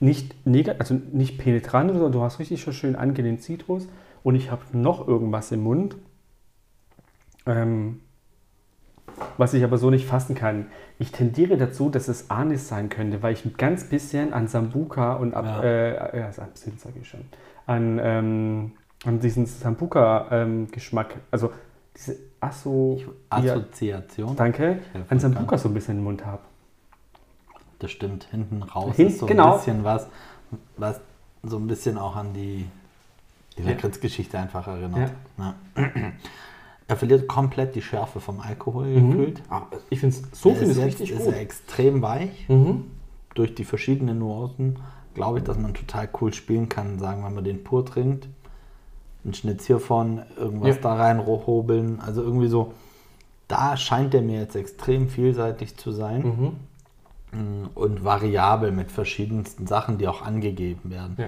[0.00, 3.88] Nicht, neg- also nicht penetrant, sondern du hast richtig schon schön angenehm Zitrus.
[4.22, 5.96] Und ich habe noch irgendwas im Mund,
[7.46, 8.00] ähm,
[9.36, 10.66] was ich aber so nicht fassen kann.
[10.98, 15.14] Ich tendiere dazu, dass es Anis sein könnte, weil ich ein ganz bisschen an Sambuka
[15.14, 15.62] und ab, Ja.
[15.62, 17.20] äh, ja, Absinth sage ich schon,
[17.66, 18.72] an, ähm,
[19.04, 21.52] an diesen Sambuka-Geschmack, also
[21.96, 24.36] diese Asso, Assoziation.
[24.36, 26.42] danke, an Sambuka so ein bisschen im Mund habe.
[27.78, 29.52] Das stimmt, hinten raus Hin- ist so genau.
[29.52, 30.06] ein bisschen was,
[30.76, 31.00] was
[31.44, 32.66] so ein bisschen auch an die,
[33.56, 33.70] die Ja.
[33.70, 35.12] Lakritz-Geschichte einfach erinnert.
[35.38, 35.54] Ja.
[36.90, 39.10] Er verliert komplett die Schärfe vom Alkohol Mhm.
[39.10, 39.42] gekühlt.
[39.50, 41.34] Aber Ich finde es, so Er ich ist richtig ist gut.
[41.34, 42.48] er extrem weich.
[42.48, 42.84] Mhm.
[43.34, 44.78] Durch die verschiedenen Nuancen
[45.12, 48.26] glaube ich, dass man total cool spielen kann, sagen, wenn man den pur trinkt.
[49.22, 50.82] Ein Schnitz hiervon, irgendwas Ja.
[50.82, 52.00] da rein hobeln.
[52.00, 52.72] Also irgendwie so,
[53.48, 56.22] da scheint der mir jetzt extrem vielseitig zu sein.
[56.22, 56.52] Mhm.
[57.32, 61.16] Mm, und variabel mit verschiedensten Sachen, die auch angegeben werden.
[61.18, 61.26] Ja.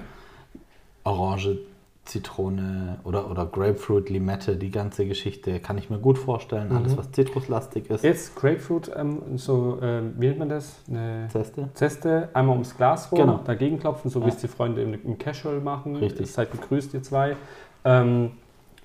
[1.05, 1.59] Orange,
[2.05, 6.73] Zitrone oder, oder Grapefruit, Limette, die ganze Geschichte kann ich mir gut vorstellen.
[6.73, 8.03] Alles, was zitruslastig ist.
[8.03, 10.81] Jetzt Grapefruit, ähm, so, ähm, wie nennt man das?
[10.89, 11.69] Eine Zeste.
[11.75, 13.41] Zeste, einmal ums Glas rum, Genau.
[13.45, 14.31] dagegen klopfen, so wie Ja.
[14.35, 15.95] es die Freunde im, im Casual machen.
[15.97, 16.33] Richtig.
[16.33, 17.37] Seid gegrüßt, ihr zwei.
[17.85, 18.33] Ähm,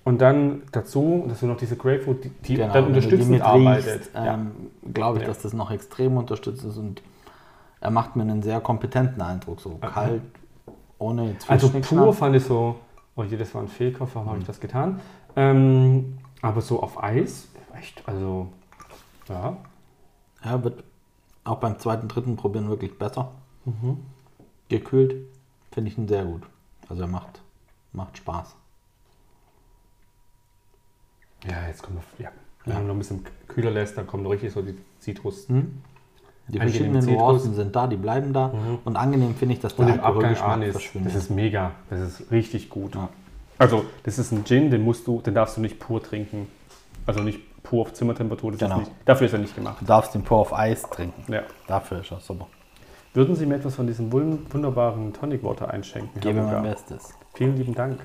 [0.05, 3.95] und dann dazu, dass du noch diese Grapefruit, die, Genau, dann unterstützend arbeitet.
[4.01, 4.51] riechst, ähm,
[4.93, 5.27] glaube ich, Ja.
[5.27, 7.01] dass das noch extrem unterstützt ist und
[7.81, 9.59] er macht mir einen sehr kompetenten Eindruck.
[9.59, 10.21] So kalt,
[10.99, 12.75] ohne jetzt Also pur fand ich so,
[13.15, 15.01] oh je, das war ein Fehlkauf, warum habe ich das getan?
[15.35, 18.47] Ähm, aber so auf Eis, echt, also,
[19.27, 19.57] ja.
[20.43, 20.83] Ja, wird
[21.43, 23.31] auch beim zweiten, dritten Probieren wirklich besser.
[23.65, 23.97] Mhm.
[24.69, 25.15] Gekühlt
[25.71, 26.43] finde ich ihn sehr gut.
[26.87, 27.41] Also er macht,
[27.93, 28.55] macht Spaß.
[31.49, 32.25] Ja, jetzt kommen wir.
[32.25, 32.31] Ja.
[32.65, 35.45] Wenn man noch ein bisschen kühler lässt, dann kommt noch richtig so die Zitrus.
[35.47, 37.17] Die Angenehm verschiedenen Zitrus.
[37.19, 38.51] Nuancen sind da, die bleiben da.
[38.83, 41.13] Und angenehm finde ich, dass der Alkoholgeschmack verschwindet.
[41.13, 41.71] Das ist mega.
[41.89, 42.95] Das ist richtig gut.
[42.95, 43.09] Ja.
[43.57, 46.47] Also, das ist ein Gin, den musst du, den darfst du nicht pur trinken.
[47.05, 48.51] Also nicht pur auf Zimmertemperatur.
[48.53, 48.75] Genau.
[48.81, 49.77] ist nicht, dafür ist er nicht gemacht.
[49.81, 51.31] du darfst den pur auf Eis trinken.
[51.31, 51.43] Ja.
[51.67, 52.47] Dafür ist er super.
[53.13, 56.19] Würden Sie mir etwas von diesem wun- wunderbaren Tonic Water einschenken?
[56.19, 56.63] Gebe mein?
[56.63, 57.13] Bestes.
[57.33, 57.99] Vielen lieben Dank.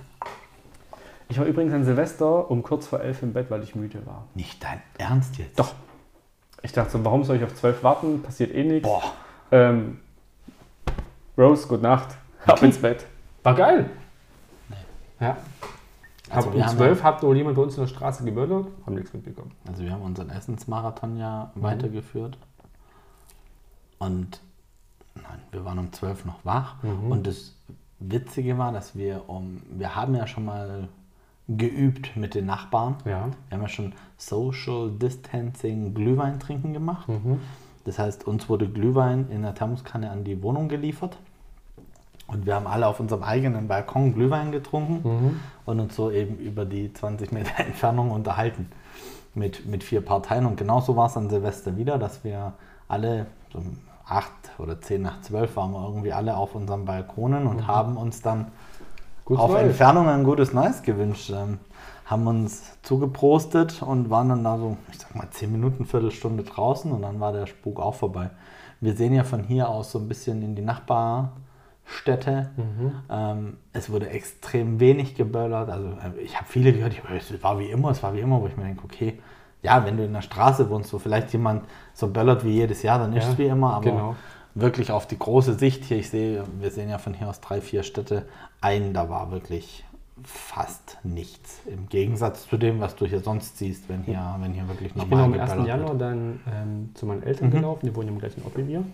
[1.30, 4.26] Ich war übrigens an Silvester um kurz vor elf im Bett, weil ich müde war.
[4.34, 5.58] Nicht dein Ernst jetzt?
[5.58, 5.74] Doch.
[6.62, 8.22] Ich dachte so, warum soll ich auf zwölf warten?
[8.22, 8.86] Passiert eh nichts.
[8.88, 9.02] Boah.
[9.52, 10.00] Ähm,
[11.38, 12.16] Rose, gute Nacht.
[12.46, 13.06] Ab ins Bett.
[13.44, 13.88] War geil.
[15.20, 15.36] Ja.
[16.30, 19.12] Also Hab um 12 hat wohl jemand bei uns in der Straße gebördert, haben nichts
[19.12, 19.52] mitbekommen.
[19.66, 21.62] Also wir haben unseren Essensmarathon ja Mhm.
[21.62, 22.38] weitergeführt.
[23.98, 24.40] Und
[25.14, 26.82] nein, wir waren um 12 noch wach.
[26.82, 27.10] Mhm.
[27.10, 27.56] Und das
[27.98, 30.88] Witzige war, dass wir um, wir haben ja schon mal
[31.56, 32.96] geübt mit den Nachbarn.
[33.04, 33.28] Ja.
[33.48, 37.08] Wir haben ja schon Social Distancing Glühwein trinken gemacht.
[37.08, 37.40] Mhm.
[37.84, 41.16] Das heißt, uns wurde Glühwein in der Thermoskanne an die Wohnung geliefert.
[42.26, 45.40] Und wir haben alle auf unserem eigenen Balkon Glühwein getrunken Mhm.
[45.66, 48.68] und uns so eben über die 20 Meter Entfernung unterhalten
[49.34, 50.46] mit, mit vier Parteien.
[50.46, 52.52] Und genauso war es an Silvester wieder, dass wir
[52.86, 57.46] alle, so um acht oder zehn nach zwölf waren wir irgendwie alle auf unseren Balkonen
[57.46, 58.48] und haben uns dann
[59.30, 59.62] Gut auf Neues.
[59.62, 61.30] Entfernung ein gutes Neues gewünscht.
[61.30, 61.58] Ähm,
[62.04, 66.90] haben uns zugeprostet und waren dann da so, ich sag mal, zehn Minuten, Viertelstunde draußen
[66.90, 68.30] und dann war der Spuk auch vorbei.
[68.80, 72.50] Wir sehen ja von hier aus so ein bisschen in die Nachbarstädte.
[73.08, 75.70] Ähm, es wurde extrem wenig geböllert.
[75.70, 78.40] Also äh, ich habe viele gehört, ich, es war wie immer, es war wie immer,
[78.40, 79.20] wo ich mir denke, okay,
[79.62, 81.64] ja, wenn du in der Straße wohnst, wo vielleicht jemand
[81.94, 84.16] so böllert wie jedes Jahr, dann ist Ja, es wie immer, aber genau.
[84.54, 87.60] Wirklich auf die große Sicht hier, ich sehe, wir sehen ja von hier aus drei,
[87.60, 88.26] vier Städte,
[88.60, 89.84] ein, da war wirklich
[90.22, 91.60] fast nichts.
[91.66, 95.02] Im Gegensatz zu dem, was du hier sonst siehst, wenn hier, wenn hier wirklich Ich
[95.02, 95.50] bin normal am 1.
[95.50, 96.00] geböllert Januar wird.
[96.02, 97.52] dann ähm, zu meinen Eltern Mhm.
[97.52, 98.84] gelaufen, die wohnen im gleichen Ort wie wir.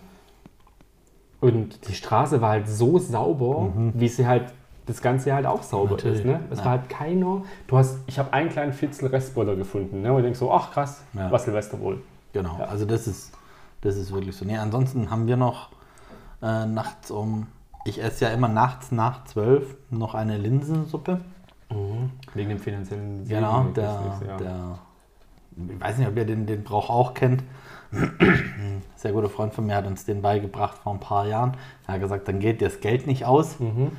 [1.39, 4.45] Und die Straße war halt so sauber, wie sie halt
[4.87, 5.91] das ganze Jahr halt auch sauber Mhm.
[5.97, 6.25] Natürlich, ist.
[6.25, 6.39] Ne?
[6.49, 6.65] Es ja.
[6.65, 7.43] war halt keiner.
[7.67, 10.01] Du hast, ich habe einen kleinen Fitzel Restboiler gefunden.
[10.01, 10.11] Ne?
[10.13, 11.29] Und ich denke so, ach krass, Ja.
[11.29, 12.01] was Silvester wohl.
[12.33, 12.65] Genau, Ja.
[12.65, 13.33] also das ist,
[13.87, 14.45] das ist wirklich so.
[14.45, 15.69] Nee, ansonsten haben wir noch
[16.41, 17.47] äh, nachts um,
[17.85, 21.21] ich esse ja immer nachts nach zwölf noch eine Linsensuppe.
[22.33, 24.37] Wegen dem finanziellen Segen Genau, der, ja.
[24.37, 24.79] der,
[25.69, 27.43] ich weiß nicht, ob ihr den, den Brauch auch kennt.
[27.91, 31.55] Ein sehr guter Freund von mir hat uns den beigebracht vor ein paar Jahren.
[31.87, 33.59] Er hat gesagt, dann geht dir das Geld nicht aus.
[33.59, 33.91] Mhm.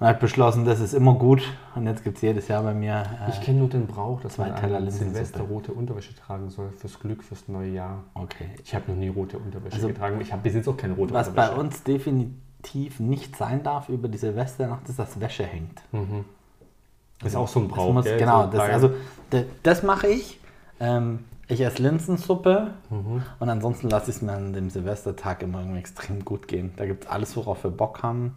[0.00, 1.42] Und hat beschlossen, das ist immer gut.
[1.76, 3.04] Und jetzt gibt es jedes Jahr bei mir.
[3.26, 4.90] Äh, Ich kenne nur den Brauch, dass zwei man an.
[4.90, 8.02] Silvester rote Unterwäsche tragen soll fürs Glück, fürs neue Jahr.
[8.14, 8.46] okay.
[8.64, 10.20] Ich habe noch nie rote Unterwäsche Also, getragen.
[10.20, 11.60] Ich habe bis jetzt auch keine rote Was bei Unterwäsche.
[11.60, 15.80] uns definitiv nicht sein darf über die Silvesternacht, ist, dass Wäsche hängt.
[17.20, 17.92] Das ist auch so ein Brauch.
[17.92, 18.18] muss, gell?
[18.18, 18.90] genau, So das, bei- also
[19.30, 20.40] das, das mache ich.
[20.80, 23.22] Ähm, ich esse Linsensuppe Mhm.
[23.38, 26.72] und ansonsten lasse ich es mir an dem Silvestertag immer irgendwie extrem gut gehen.
[26.76, 28.34] Da gibt es alles, worauf wir Bock haben.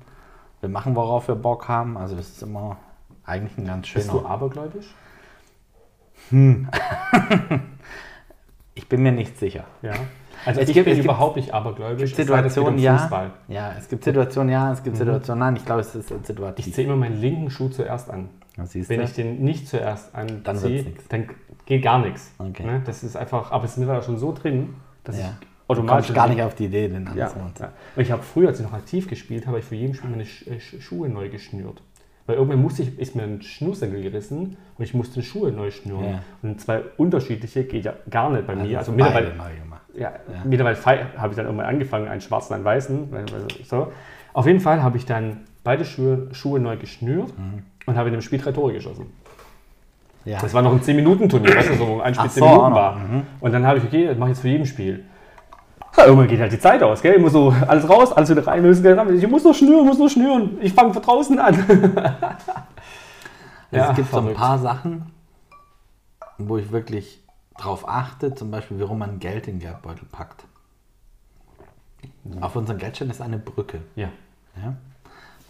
[0.61, 1.97] Wir machen, worauf wir Bock haben.
[1.97, 2.77] Also das ist immer
[3.25, 4.29] eigentlich ein ganz Bist du schöner.
[4.29, 4.93] abergläubisch?
[8.73, 9.63] Ich bin mir nicht sicher.
[9.81, 9.93] Ja.
[10.45, 12.13] Also Es ich gibt- bin es überhaupt nicht abergläubisch.
[12.13, 13.09] Situationen ja.
[13.47, 13.53] Mhm.
[13.53, 15.55] Ja, es gibt Situationen ja, es gibt Situationen nein.
[15.55, 16.67] Ich glaube, es ist situativ.
[16.67, 18.29] Ich ziehe immer meinen linken Schuh zuerst an.
[18.55, 22.31] Ja, Wenn ich den nicht zuerst anziehe, Dann dann geht gar nichts.
[22.37, 22.65] Okay.
[22.65, 22.81] Ne?
[22.85, 25.25] Das ist einfach, aber es ist mittlerweile schon so drin, dass ja.
[25.41, 27.71] ich Automatisch kommst gar nicht auf die Idee, den Ja, anderen ja.
[27.95, 30.25] Und ich habe früher, als ich noch aktiv gespielt habe, ich für jeden Spiel meine
[30.25, 31.81] Sch äh, Sch Schuhe neu geschnürt.
[32.25, 36.03] Weil irgendwann musste ich, ist mir ein Schnürsenkel gerissen und ich musste Schuhe neu schnüren.
[36.05, 36.19] Ja.
[36.41, 38.77] Und zwei unterschiedliche geht ja gar nicht bei mir.
[38.77, 39.81] Also mittlerweile, gemacht.
[39.97, 40.11] ja,
[40.43, 40.77] mittlerweile
[41.17, 43.11] habe ich dann irgendwann angefangen, einen schwarzen, einen weißen.
[43.11, 43.91] weil- weil- So.
[44.33, 47.63] Auf jeden Fall habe ich dann beide Schuhe, Schuhe neu geschnürt Mhm.
[47.85, 49.05] und habe in dem Spiel drei Tore geschossen.
[50.25, 50.39] Ja.
[50.41, 52.99] Das war noch ein 10-Minuten-Turnier, weißt du, so ein Spiel Ach 10 so, Minuten war.
[53.39, 55.05] Und dann habe ich, okay, das mache ich jetzt für jeden Spiel.
[55.97, 57.15] Irgendwann geht halt die Zeit aus, gell?
[57.15, 58.63] Ich muss so alles raus, alles wieder rein,
[59.15, 60.57] ich muss noch schnüren, muss noch schnüren.
[60.61, 61.55] Ich fange von draußen an.
[63.71, 64.37] Ja, es gibt so ein verrückt.
[64.39, 65.11] paar Sachen,
[66.37, 67.21] wo ich wirklich
[67.57, 70.45] drauf achte, zum Beispiel, warum man Geld in den Geldbeutel packt.
[72.41, 73.79] Auf unserem Geldschein ist eine Brücke.
[73.95, 74.09] Ja.
[74.61, 74.75] Ja?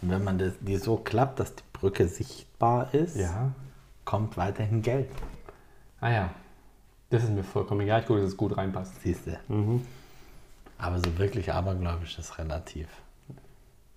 [0.00, 3.50] Und wenn man das, die so klappt, dass die Brücke sichtbar ist, Ja.
[4.04, 5.10] kommt weiterhin Geld.
[6.00, 6.30] Ah ja.
[7.10, 8.00] Das ist mir vollkommen egal.
[8.00, 9.00] Ich gucke, dass es gut reinpasst.
[9.02, 9.38] Siehst du.
[9.52, 9.86] Mhm.
[10.78, 12.86] Aber so wirklich abergläubisch ist relativ.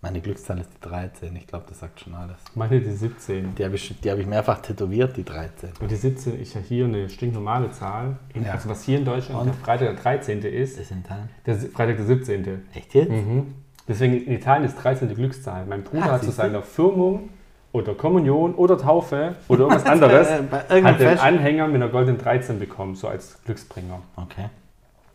[0.04, 1.36] Meine Glückszahl ist die 13.
[1.36, 2.38] Ich glaube, das sagt schon alles.
[2.56, 3.54] Meine die 17.
[3.54, 5.74] Die habe ich, die hab ich mehrfach tätowiert, die 13.
[5.80, 8.17] Und die 17 ist ja hier eine stinknormale Zahl.
[8.34, 8.54] In, Ja.
[8.54, 10.39] Also was hier in Deutschland der Freitag der 13.
[10.41, 11.30] ist, Das sind Teilen.
[11.46, 12.63] der Si- Freitag der 17.
[12.74, 13.12] Echt jetzt?
[13.12, 13.54] Mhm.
[13.88, 15.67] Deswegen in Italien ist 13 die Glückszahl.
[15.67, 17.30] Mein Bruder Ah, hat zu seiner Firmung
[17.72, 21.20] oder Kommunion oder Taufe oder irgendwas anderes hat den.
[21.20, 24.02] Anhänger mit einer goldenen 13 bekommen, so als Glücksbringer.
[24.15, 24.50] Okay.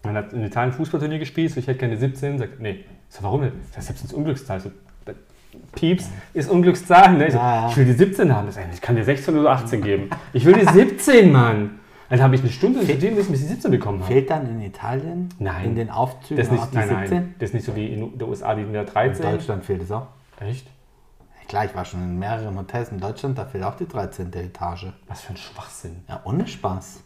[0.07, 3.43] Man hat in Italien Fußballturnier gespielt, so ich hätte keine 17, sagt, nee, so, warum
[3.43, 3.53] nicht?
[3.75, 4.61] Das ist 17 ist Unglückszahl.
[4.61, 4.71] So,
[5.75, 7.15] Pieps ist Unglückszahl.
[7.15, 7.27] Ne?
[7.27, 7.69] Ich, so, Ja, ja.
[7.69, 8.47] ich will die 17 haben.
[8.47, 10.11] Das, ich kann dir 16 oder 18 geben.
[10.33, 11.79] Ich will die 17, Mann.
[12.09, 14.13] Dann habe ich eine Stunde studiert, bis ich die 17 bekommen habe.
[14.13, 15.65] Fehlt dann in Italien Nein.
[15.65, 17.11] in den Aufzügen Das ist nicht, die nein, 17?
[17.11, 19.23] nein, das ist nicht so wie in der USA, die in der In 13.
[19.23, 20.07] Deutschland fehlt es auch.
[20.41, 20.69] Echt?
[21.49, 24.33] Klar, ich war schon in mehreren Hotels in Deutschland, da fehlt auch die 13.
[24.33, 24.87] Etage.
[25.09, 25.97] Was für ein Schwachsinn.
[26.09, 27.03] Ja, ohne Spaß.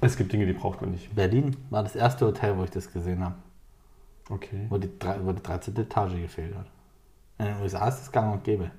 [0.00, 1.14] Es gibt Dinge, die braucht man nicht.
[1.14, 3.34] Berlin war das erste Hotel, wo ich das gesehen habe,
[4.30, 4.66] Okay.
[4.68, 4.88] wo die,
[5.22, 5.76] wo die 13.
[5.76, 6.66] Etage gefehlt hat.
[7.38, 8.70] In den USA ist das gang und gäbe.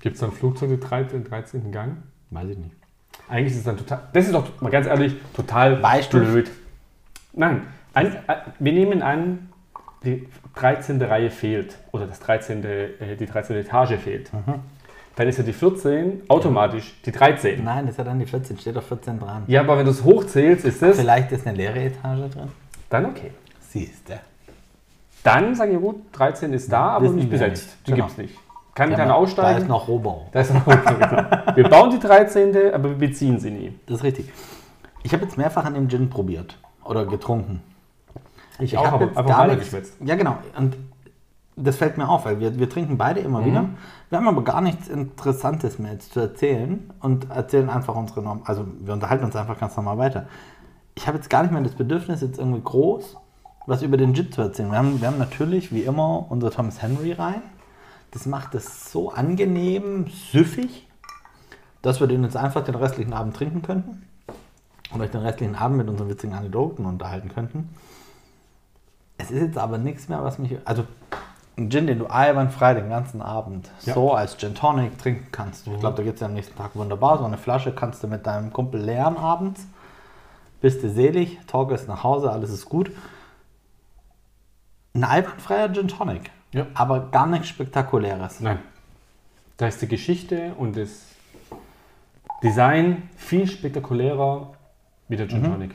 [0.00, 1.24] Gibt es dann Flugzeug den 13.
[1.24, 1.72] 13.
[1.72, 1.98] Gang?
[2.30, 2.74] Weiß ich nicht.
[3.28, 4.02] Eigentlich ist es dann total.
[4.12, 6.50] Das ist doch mal ganz ehrlich total Weißt du- blöd.
[7.32, 7.62] Nein,
[7.94, 9.50] an, an, wir nehmen an,
[10.04, 11.00] die 13.
[11.02, 13.56] Reihe fehlt oder das 13., äh, die 13.
[13.56, 14.32] Etage fehlt.
[14.32, 14.60] Mhm.
[15.16, 17.64] Dann ist ja die 14 automatisch die 13.
[17.64, 19.42] Nein, das ist ja dann die 14, steht auf 14 dran.
[19.46, 22.48] Ja, aber wenn du es hochzählst, ist es Vielleicht ist eine leere Etage drin.
[22.90, 23.30] dann okay.
[23.60, 24.14] Siehst du.
[25.24, 27.64] Dann sagen wir gut, 13 ist da, aber nicht besetzt.
[27.66, 27.86] nicht.
[27.86, 28.04] Die Genau.
[28.06, 28.34] gibt es nicht.
[28.74, 29.56] Kann Ja, keiner aussteigen.
[29.56, 30.28] Da ist noch Rohbau.
[30.32, 31.56] Da ist noch genau.
[31.56, 33.74] Wir bauen die 13., aber wir beziehen sie nie.
[33.86, 34.30] Das ist richtig.
[35.02, 37.62] Ich habe jetzt mehrfach an dem Gin probiert oder getrunken.
[38.58, 39.94] Ich, Ich auch, hab aber einfach gar weiter nichts- geschwätzt.
[40.04, 40.36] Ja, genau.
[40.58, 40.76] Und
[41.56, 43.46] das fällt mir auf, weil wir, wir trinken beide immer Mhm.
[43.46, 43.68] wieder.
[44.10, 48.42] Wir haben aber gar nichts Interessantes mehr zu erzählen und erzählen einfach unsere Norm.
[48.44, 50.26] Also wir unterhalten uns einfach ganz normal weiter.
[50.94, 53.16] Ich habe jetzt gar nicht mehr das Bedürfnis, jetzt irgendwie groß
[53.66, 54.70] was über den Gin zu erzählen.
[54.70, 57.42] Wir haben, wir haben natürlich, wie immer, unser Thomas Henry rein.
[58.12, 60.86] Das macht es so angenehm, süffig,
[61.82, 64.06] dass wir den jetzt einfach den restlichen Abend trinken könnten.
[64.92, 67.70] Und euch den restlichen Abend mit unseren witzigen Anekdoten unterhalten könnten.
[69.18, 70.56] Es ist jetzt aber nichts mehr, was mich.
[70.64, 70.84] Also,
[71.58, 73.94] ein Gin, den du einwandfrei den ganzen Abend Ja.
[73.94, 75.66] so als Gin Tonic trinken kannst.
[75.66, 77.18] Ich glaube, da geht es ja am nächsten Tag wunderbar.
[77.18, 79.66] So eine Flasche kannst du mit deinem Kumpel leeren abends.
[80.60, 82.90] Bist du selig, torkelst nach Hause, alles ist gut.
[84.94, 86.30] Ein einwandfreier Gin Tonic.
[86.52, 86.66] Ja.
[86.74, 88.40] Aber gar nichts Spektakuläres.
[88.40, 88.58] Nein.
[89.56, 91.06] Da ist die Geschichte und das
[92.42, 94.52] Design viel spektakulärer
[95.08, 95.52] wie der Gin Mhm.
[95.52, 95.74] Tonic.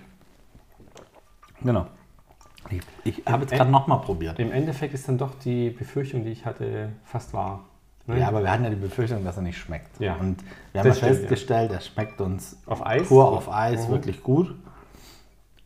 [1.63, 1.87] Genau.
[2.69, 4.39] Ich, ich habe jetzt gerade nochmal probiert.
[4.39, 7.65] Im Endeffekt ist dann doch die Befürchtung, die ich hatte, fast wahr.
[8.07, 8.19] Ne?
[8.19, 9.99] Ja, aber wir hatten ja die Befürchtung, dass er nicht schmeckt.
[9.99, 10.15] Ja.
[10.15, 10.37] Und
[10.71, 13.07] wir haben ja festgestellt, er schmeckt uns Auf Eis?
[13.07, 13.91] pur auf Eis Mhm.
[13.91, 14.53] wirklich gut.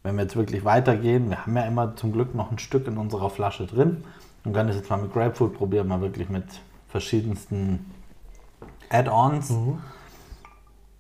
[0.03, 2.97] Wenn wir jetzt wirklich weitergehen, wir haben ja immer zum Glück noch ein Stück in
[2.97, 4.03] unserer Flasche drin
[4.43, 6.45] und können das jetzt mal mit Grapefruit probieren, mal wirklich mit
[6.89, 7.91] verschiedensten
[8.89, 9.49] Add-ons.
[9.49, 9.79] Mhm.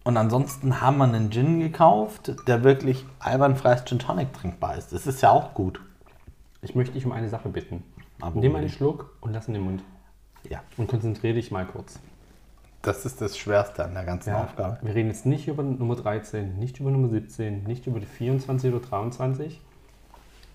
[0.05, 4.93] Und ansonsten haben wir einen Gin gekauft, der wirklich einwandfreies Gin Tonic trinkbar ist.
[4.93, 5.81] Das ist ja auch gut.
[6.61, 7.83] Ich möchte dich um eine Sache bitten.
[8.21, 9.83] Aber Nimm einen Schluck und lass in den Mund.
[10.47, 11.99] Ja, Und konzentriere dich mal kurz.
[12.83, 14.77] das ist das Schwerste an der ganzen Aufgabe.
[14.83, 18.71] Wir reden jetzt nicht über Nummer 13, nicht über Nummer 17, nicht über die 24
[18.71, 19.59] oder 23,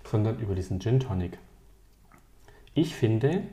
[0.05, 1.37] sondern über diesen Gin Tonic.
[2.73, 3.43] Ich finde,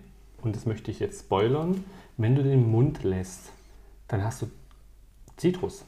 [0.43, 1.85] und das möchte ich jetzt spoilern,
[2.17, 3.51] wenn du den Mund lässt,
[4.07, 4.47] dann hast du
[5.39, 5.85] Zitrus.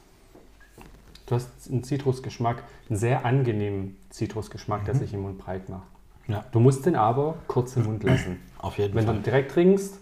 [1.27, 5.87] Du hast einen Zitrusgeschmack, einen sehr angenehmen Zitrusgeschmack, der sich im Mund breit macht.
[6.27, 8.39] Ja, Du musst den aber kurz im Mund lassen.
[8.57, 9.15] auf jeden Wenn Fall.
[9.15, 9.97] du direkt trinkst,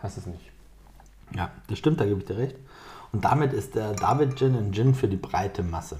[0.00, 0.50] hast du es nicht.
[1.34, 2.56] Ja, das stimmt, da gebe ich dir recht.
[3.12, 5.98] Und damit ist der David Gin ein Gin für die breite Masse.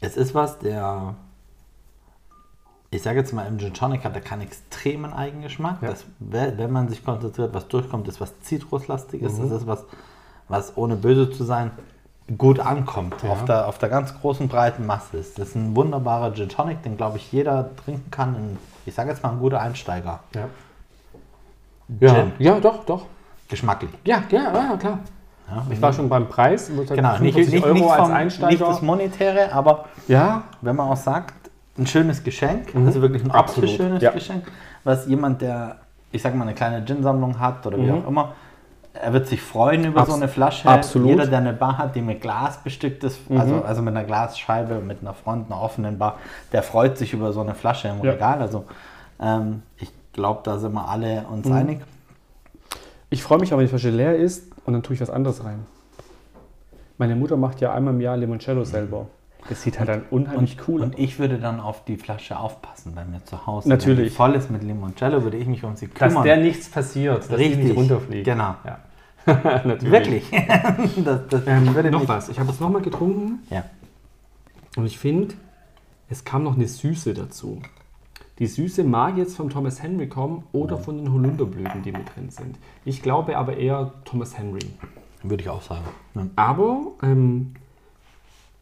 [0.00, 1.16] Es ist was, der,
[2.90, 5.82] ich sage jetzt mal, im Gin Tonic hat er keinen extremen Eigengeschmack.
[5.82, 5.90] Ja.
[5.90, 9.34] Das, wenn wenn man sich konzentriert, was durchkommt, ist was Zitruslastiges.
[9.34, 9.50] Mhm.
[9.50, 9.84] Das ist was,
[10.50, 11.70] was ohne böse zu sein
[12.36, 13.14] gut ankommt.
[13.22, 13.30] Ja.
[13.30, 15.38] Auf, der, auf der ganz großen, breiten Masse ist.
[15.38, 18.34] Das ist ein wunderbarer Gin Tonic, den, glaube ich, jeder trinken kann.
[18.34, 20.20] Ein, ich sage jetzt mal, ein guter Einsteiger.
[20.34, 20.48] Ja.
[21.98, 22.32] Gin.
[22.38, 23.06] ja doch, doch.
[23.48, 23.90] Geschmacklich.
[24.04, 24.98] Ja, ja, ja, klar.
[25.50, 26.68] Ja, Ich war schon beim Preis.
[26.68, 30.76] Genau, sage, nicht, 45 nicht, Euro nicht, als vom, nicht das Monetäre, aber ja, wenn
[30.76, 31.34] man auch sagt,
[31.76, 34.12] ein schönes Geschenk, also wirklich ein Absolut, schönes ja.
[34.12, 34.44] Geschenk,
[34.84, 35.78] was jemand, der,
[36.12, 38.04] ich sag mal, eine kleine Gin-Sammlung hat oder wie Mhm.
[38.04, 38.32] auch immer,
[38.92, 40.68] er wird sich freuen über so Abs- eine Flasche.
[40.68, 41.08] absolut.
[41.10, 43.40] Jeder, der eine Bar hat, die mit Glas bestückt ist, Mhm.
[43.40, 46.18] also, also mit einer Glasscheibe, mit einer Front, einer offenen Bar,
[46.52, 48.12] der freut sich über so eine Flasche im Ja.
[48.12, 48.40] Regal.
[48.40, 48.64] Also
[49.20, 51.52] ähm, ich glaube, da sind wir alle uns Mhm.
[51.54, 51.80] einig.
[53.10, 55.44] Ich freue mich, aber wenn die Flasche leer ist und dann tue ich was anderes
[55.44, 55.66] rein.
[56.98, 59.06] Meine Mutter macht ja einmal im Jahr Limoncello selber.
[59.48, 63.04] Das sieht halt dann unheimlich cool Und ich würde dann auf die Flasche aufpassen bei
[63.04, 63.68] mir zu Hause.
[63.68, 63.98] Natürlich.
[63.98, 66.24] Wenn die voll ist mit Limoncello, würde ich mich um sie Dass kümmern.
[66.24, 68.24] der nichts passiert, dass die Richtig, nicht runterfliegt.
[68.24, 68.54] genau.
[68.64, 68.78] Ja.
[69.64, 69.90] Natürlich.
[69.90, 70.30] Wirklich.
[71.04, 72.28] das, das, Ähm, noch nicht- was.
[72.28, 73.64] Ich habe es nochmal getrunken Ja.
[74.76, 75.34] und ich finde,
[76.08, 77.60] es kam noch eine Süße dazu.
[78.38, 82.30] Die Süße mag jetzt vom Thomas Henry kommen oder von den Holunderblüten, die mit drin
[82.30, 82.56] sind.
[82.86, 84.60] Ich glaube aber eher Thomas Henry.
[85.22, 85.84] Würde ich auch sagen.
[86.14, 86.26] Ja.
[86.36, 87.52] Aber ähm,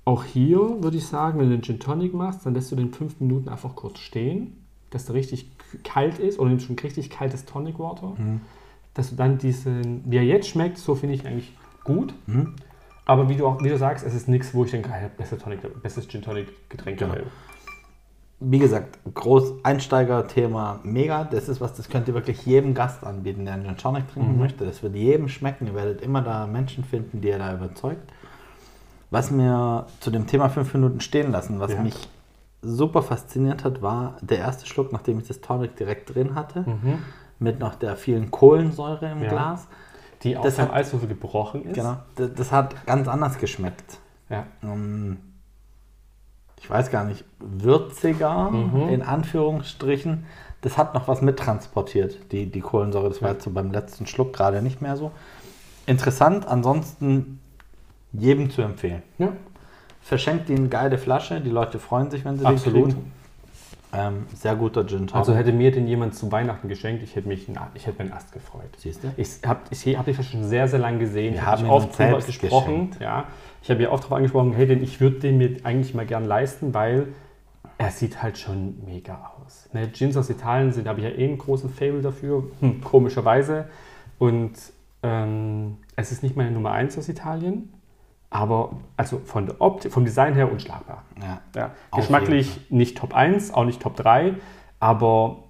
[0.09, 2.95] auch hier würde ich sagen, wenn du den Gin Tonic machst, dann lässt du den
[2.95, 4.57] fünf Minuten einfach kurz stehen,
[4.89, 5.51] dass der richtig
[5.85, 8.17] kalt ist oder nimmst schon richtig kaltes Tonic Water,
[8.95, 12.15] dass du dann diesen, wie er jetzt schmeckt, so finde ich eigentlich gut.
[13.05, 15.61] Aber wie du auch wie du sagst, es ist nichts, wo ich denke, ah, Tonic,
[15.83, 17.15] bestes Gin Tonic Getränk Genau.
[18.41, 21.25] Wie gesagt, groß Einsteiger-Thema mega.
[21.25, 24.39] Das ist was, das könnt ihr wirklich jedem Gast anbieten, der einen Gin Tonic trinken
[24.39, 24.65] möchte.
[24.65, 25.67] Das wird jedem schmecken.
[25.67, 28.11] Ihr werdet immer da Menschen finden, die ihr da überzeugt.
[29.11, 31.81] Was mir zu dem Thema fünf Minuten stehen lassen, was Ja.
[31.83, 32.09] mich
[32.61, 36.65] super fasziniert hat, war der erste Schluck, nachdem ich das Tonic direkt drin hatte,
[37.39, 39.29] mit noch der vielen Kohlensäure im Ja.
[39.31, 39.69] Glas.
[40.25, 41.75] Die aus Das dem hat- Eiswürfel gebrochen ist.
[41.75, 43.99] Genau, das, das hat ganz anders geschmeckt.
[44.29, 44.45] Ja.
[44.63, 45.19] ähm,
[46.61, 48.89] ich weiß gar nicht, würziger, Mhm.
[48.89, 50.27] in Anführungsstrichen.
[50.61, 53.09] Das hat noch was mittransportiert, die, die Kohlensäure.
[53.09, 55.13] Das war jetzt so beim letzten Schluck gerade nicht mehr so.
[55.87, 57.41] Interessant, ansonsten
[58.13, 59.03] jedem zu empfehlen.
[59.19, 59.33] ja.
[60.01, 62.89] Verschenkt eine geile Flasche, die Leute freuen sich, wenn sie Absolut.
[62.89, 63.13] die kriegen.
[63.93, 65.15] Ähm, sehr guter Gin Tonic.
[65.15, 68.13] Also hätte mir den jemand zu Weihnachten geschenkt, ich hätte mich ich hätte mir einen
[68.13, 68.71] Ast gefreut.
[68.77, 69.09] Siehst du?
[69.17, 71.35] Ich habe ich hab die Flasche schon sehr, sehr lange gesehen.
[71.35, 72.91] Wir ich haben oft drüber gesprochen.
[72.91, 73.01] geschenkt.
[73.01, 73.25] Ja.
[73.63, 76.25] Ich habe ja oft darauf angesprochen, hey, den, ich würde den mir eigentlich mal gern
[76.25, 77.09] leisten, weil
[77.79, 79.69] er sieht halt schon mega aus.
[79.73, 83.67] Ne, Gins aus Italien sind, habe ich ja eh einen großen Fable dafür, hm, komischerweise.
[84.19, 84.53] Und
[85.03, 87.73] ähm, es ist nicht meine Nummer 1 aus Italien,
[88.31, 91.05] aber also von der Optik, vom Design her unschlagbar.
[91.21, 91.41] Ja.
[91.57, 94.35] Ja, geschmacklich nicht Top 1, auch nicht Top 3,
[94.81, 95.45] aber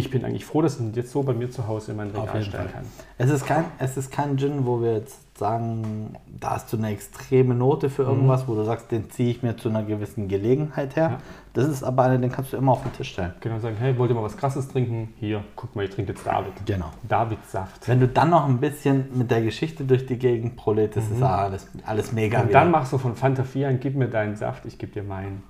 [0.00, 2.08] ich bin eigentlich froh, dass ich ihn jetzt so bei mir zu Hause in mein
[2.08, 2.72] Regal stellen Fall.
[2.72, 2.84] kann.
[3.18, 6.90] Es ist, kein, es ist kein Gin, wo wir jetzt sagen, da hast du eine
[6.90, 10.96] extreme Note für irgendwas, wo du sagst, den ziehe ich mir zu einer gewissen Gelegenheit
[10.96, 11.10] her.
[11.10, 11.18] Ja.
[11.52, 13.34] Das ist aber einer, den kannst du immer auf den Tisch stellen.
[13.40, 15.12] Genau sagen, hey, wollt ihr mal was krasses trinken?
[15.18, 16.52] Hier, guck mal, ich trinke jetzt David.
[16.66, 16.90] Genau.
[17.08, 17.88] Davids Saft.
[17.88, 21.22] Wenn du dann noch ein bisschen mit der Geschichte durch die Gegend prolet, das ist
[21.22, 22.40] alles, alles mega.
[22.40, 22.60] Und wieder.
[22.60, 25.42] dann machst du von Fanta 4 an, gib mir deinen Saft, ich gebe dir meinen.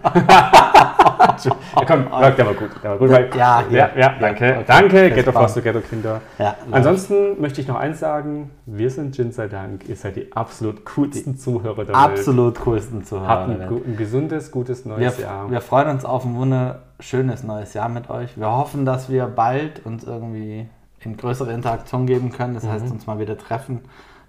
[1.44, 2.70] Ja, komm, ja, der war gut.
[2.82, 3.78] Der war gut Ja, hier.
[3.78, 4.44] ja, ja, danke.
[4.56, 4.64] okay.
[4.66, 6.20] Danke, Ghetto Foster, Ghetto Kinder.
[6.38, 9.88] Ja, Ansonsten möchte ich noch eins sagen: Wir sind Gin sei Dank.
[9.88, 11.96] Ihr seid die absolut coolsten Zuhörer der Welt.
[11.96, 15.50] absolut coolsten zu Habt ein, ein gesundes, gutes neues Wir, Jahr.
[15.50, 18.38] wir freuen uns auf ein wunderschönes neues Jahr mit euch.
[18.38, 20.68] Wir hoffen, dass wir bald uns irgendwie
[21.00, 22.54] in größere Interaktion geben können.
[22.54, 22.70] Das Mhm.
[22.70, 23.80] heißt, uns mal wieder treffen,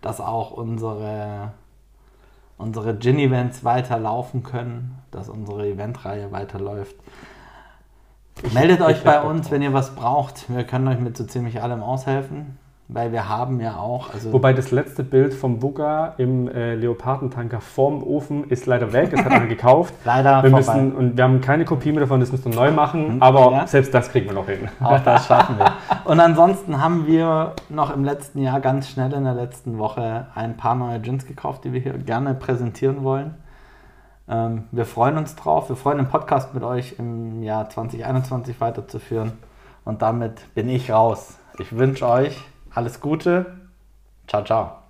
[0.01, 1.51] dass auch unsere,
[2.57, 6.95] unsere Gin-Events weiterlaufen können, dass unsere Eventreihe weiterläuft.
[8.53, 10.49] Meldet euch bei uns, wenn ihr was braucht.
[10.49, 14.53] Wir können euch mit so ziemlich allem aushelfen, weil wir haben ja auch, also Wobei
[14.53, 19.09] das letzte Bild vom Bugger im äh, Leopardentanker vorm Ofen ist leider weg.
[19.11, 19.93] Es hat einer gekauft.
[20.03, 20.75] leider Wir vorbei.
[20.75, 23.21] müssen, und wir haben keine Kopie mehr davon, das müssen wir neu machen.
[23.21, 23.67] Aber ja.
[23.67, 24.69] selbst das kriegen wir noch hin.
[24.79, 25.73] Auch das schaffen wir.
[26.03, 30.55] Und ansonsten haben wir noch im letzten Jahr ganz schnell in der letzten Woche ein
[30.55, 33.33] paar neue Gins gekauft, die wir hier gerne präsentieren wollen.
[34.29, 35.69] Ähm, wir freuen uns drauf.
[35.69, 39.31] Wir freuen den Podcast mit euch im Jahr 2021 weiterzuführen.
[39.85, 41.39] Und damit bin ich raus.
[41.57, 42.43] Ich wünsche euch
[42.75, 43.45] alles Gute.
[44.27, 44.81] Ciao, ciao.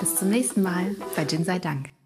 [0.00, 1.97] Bis zum nächsten Mal bei Gin sei Dank.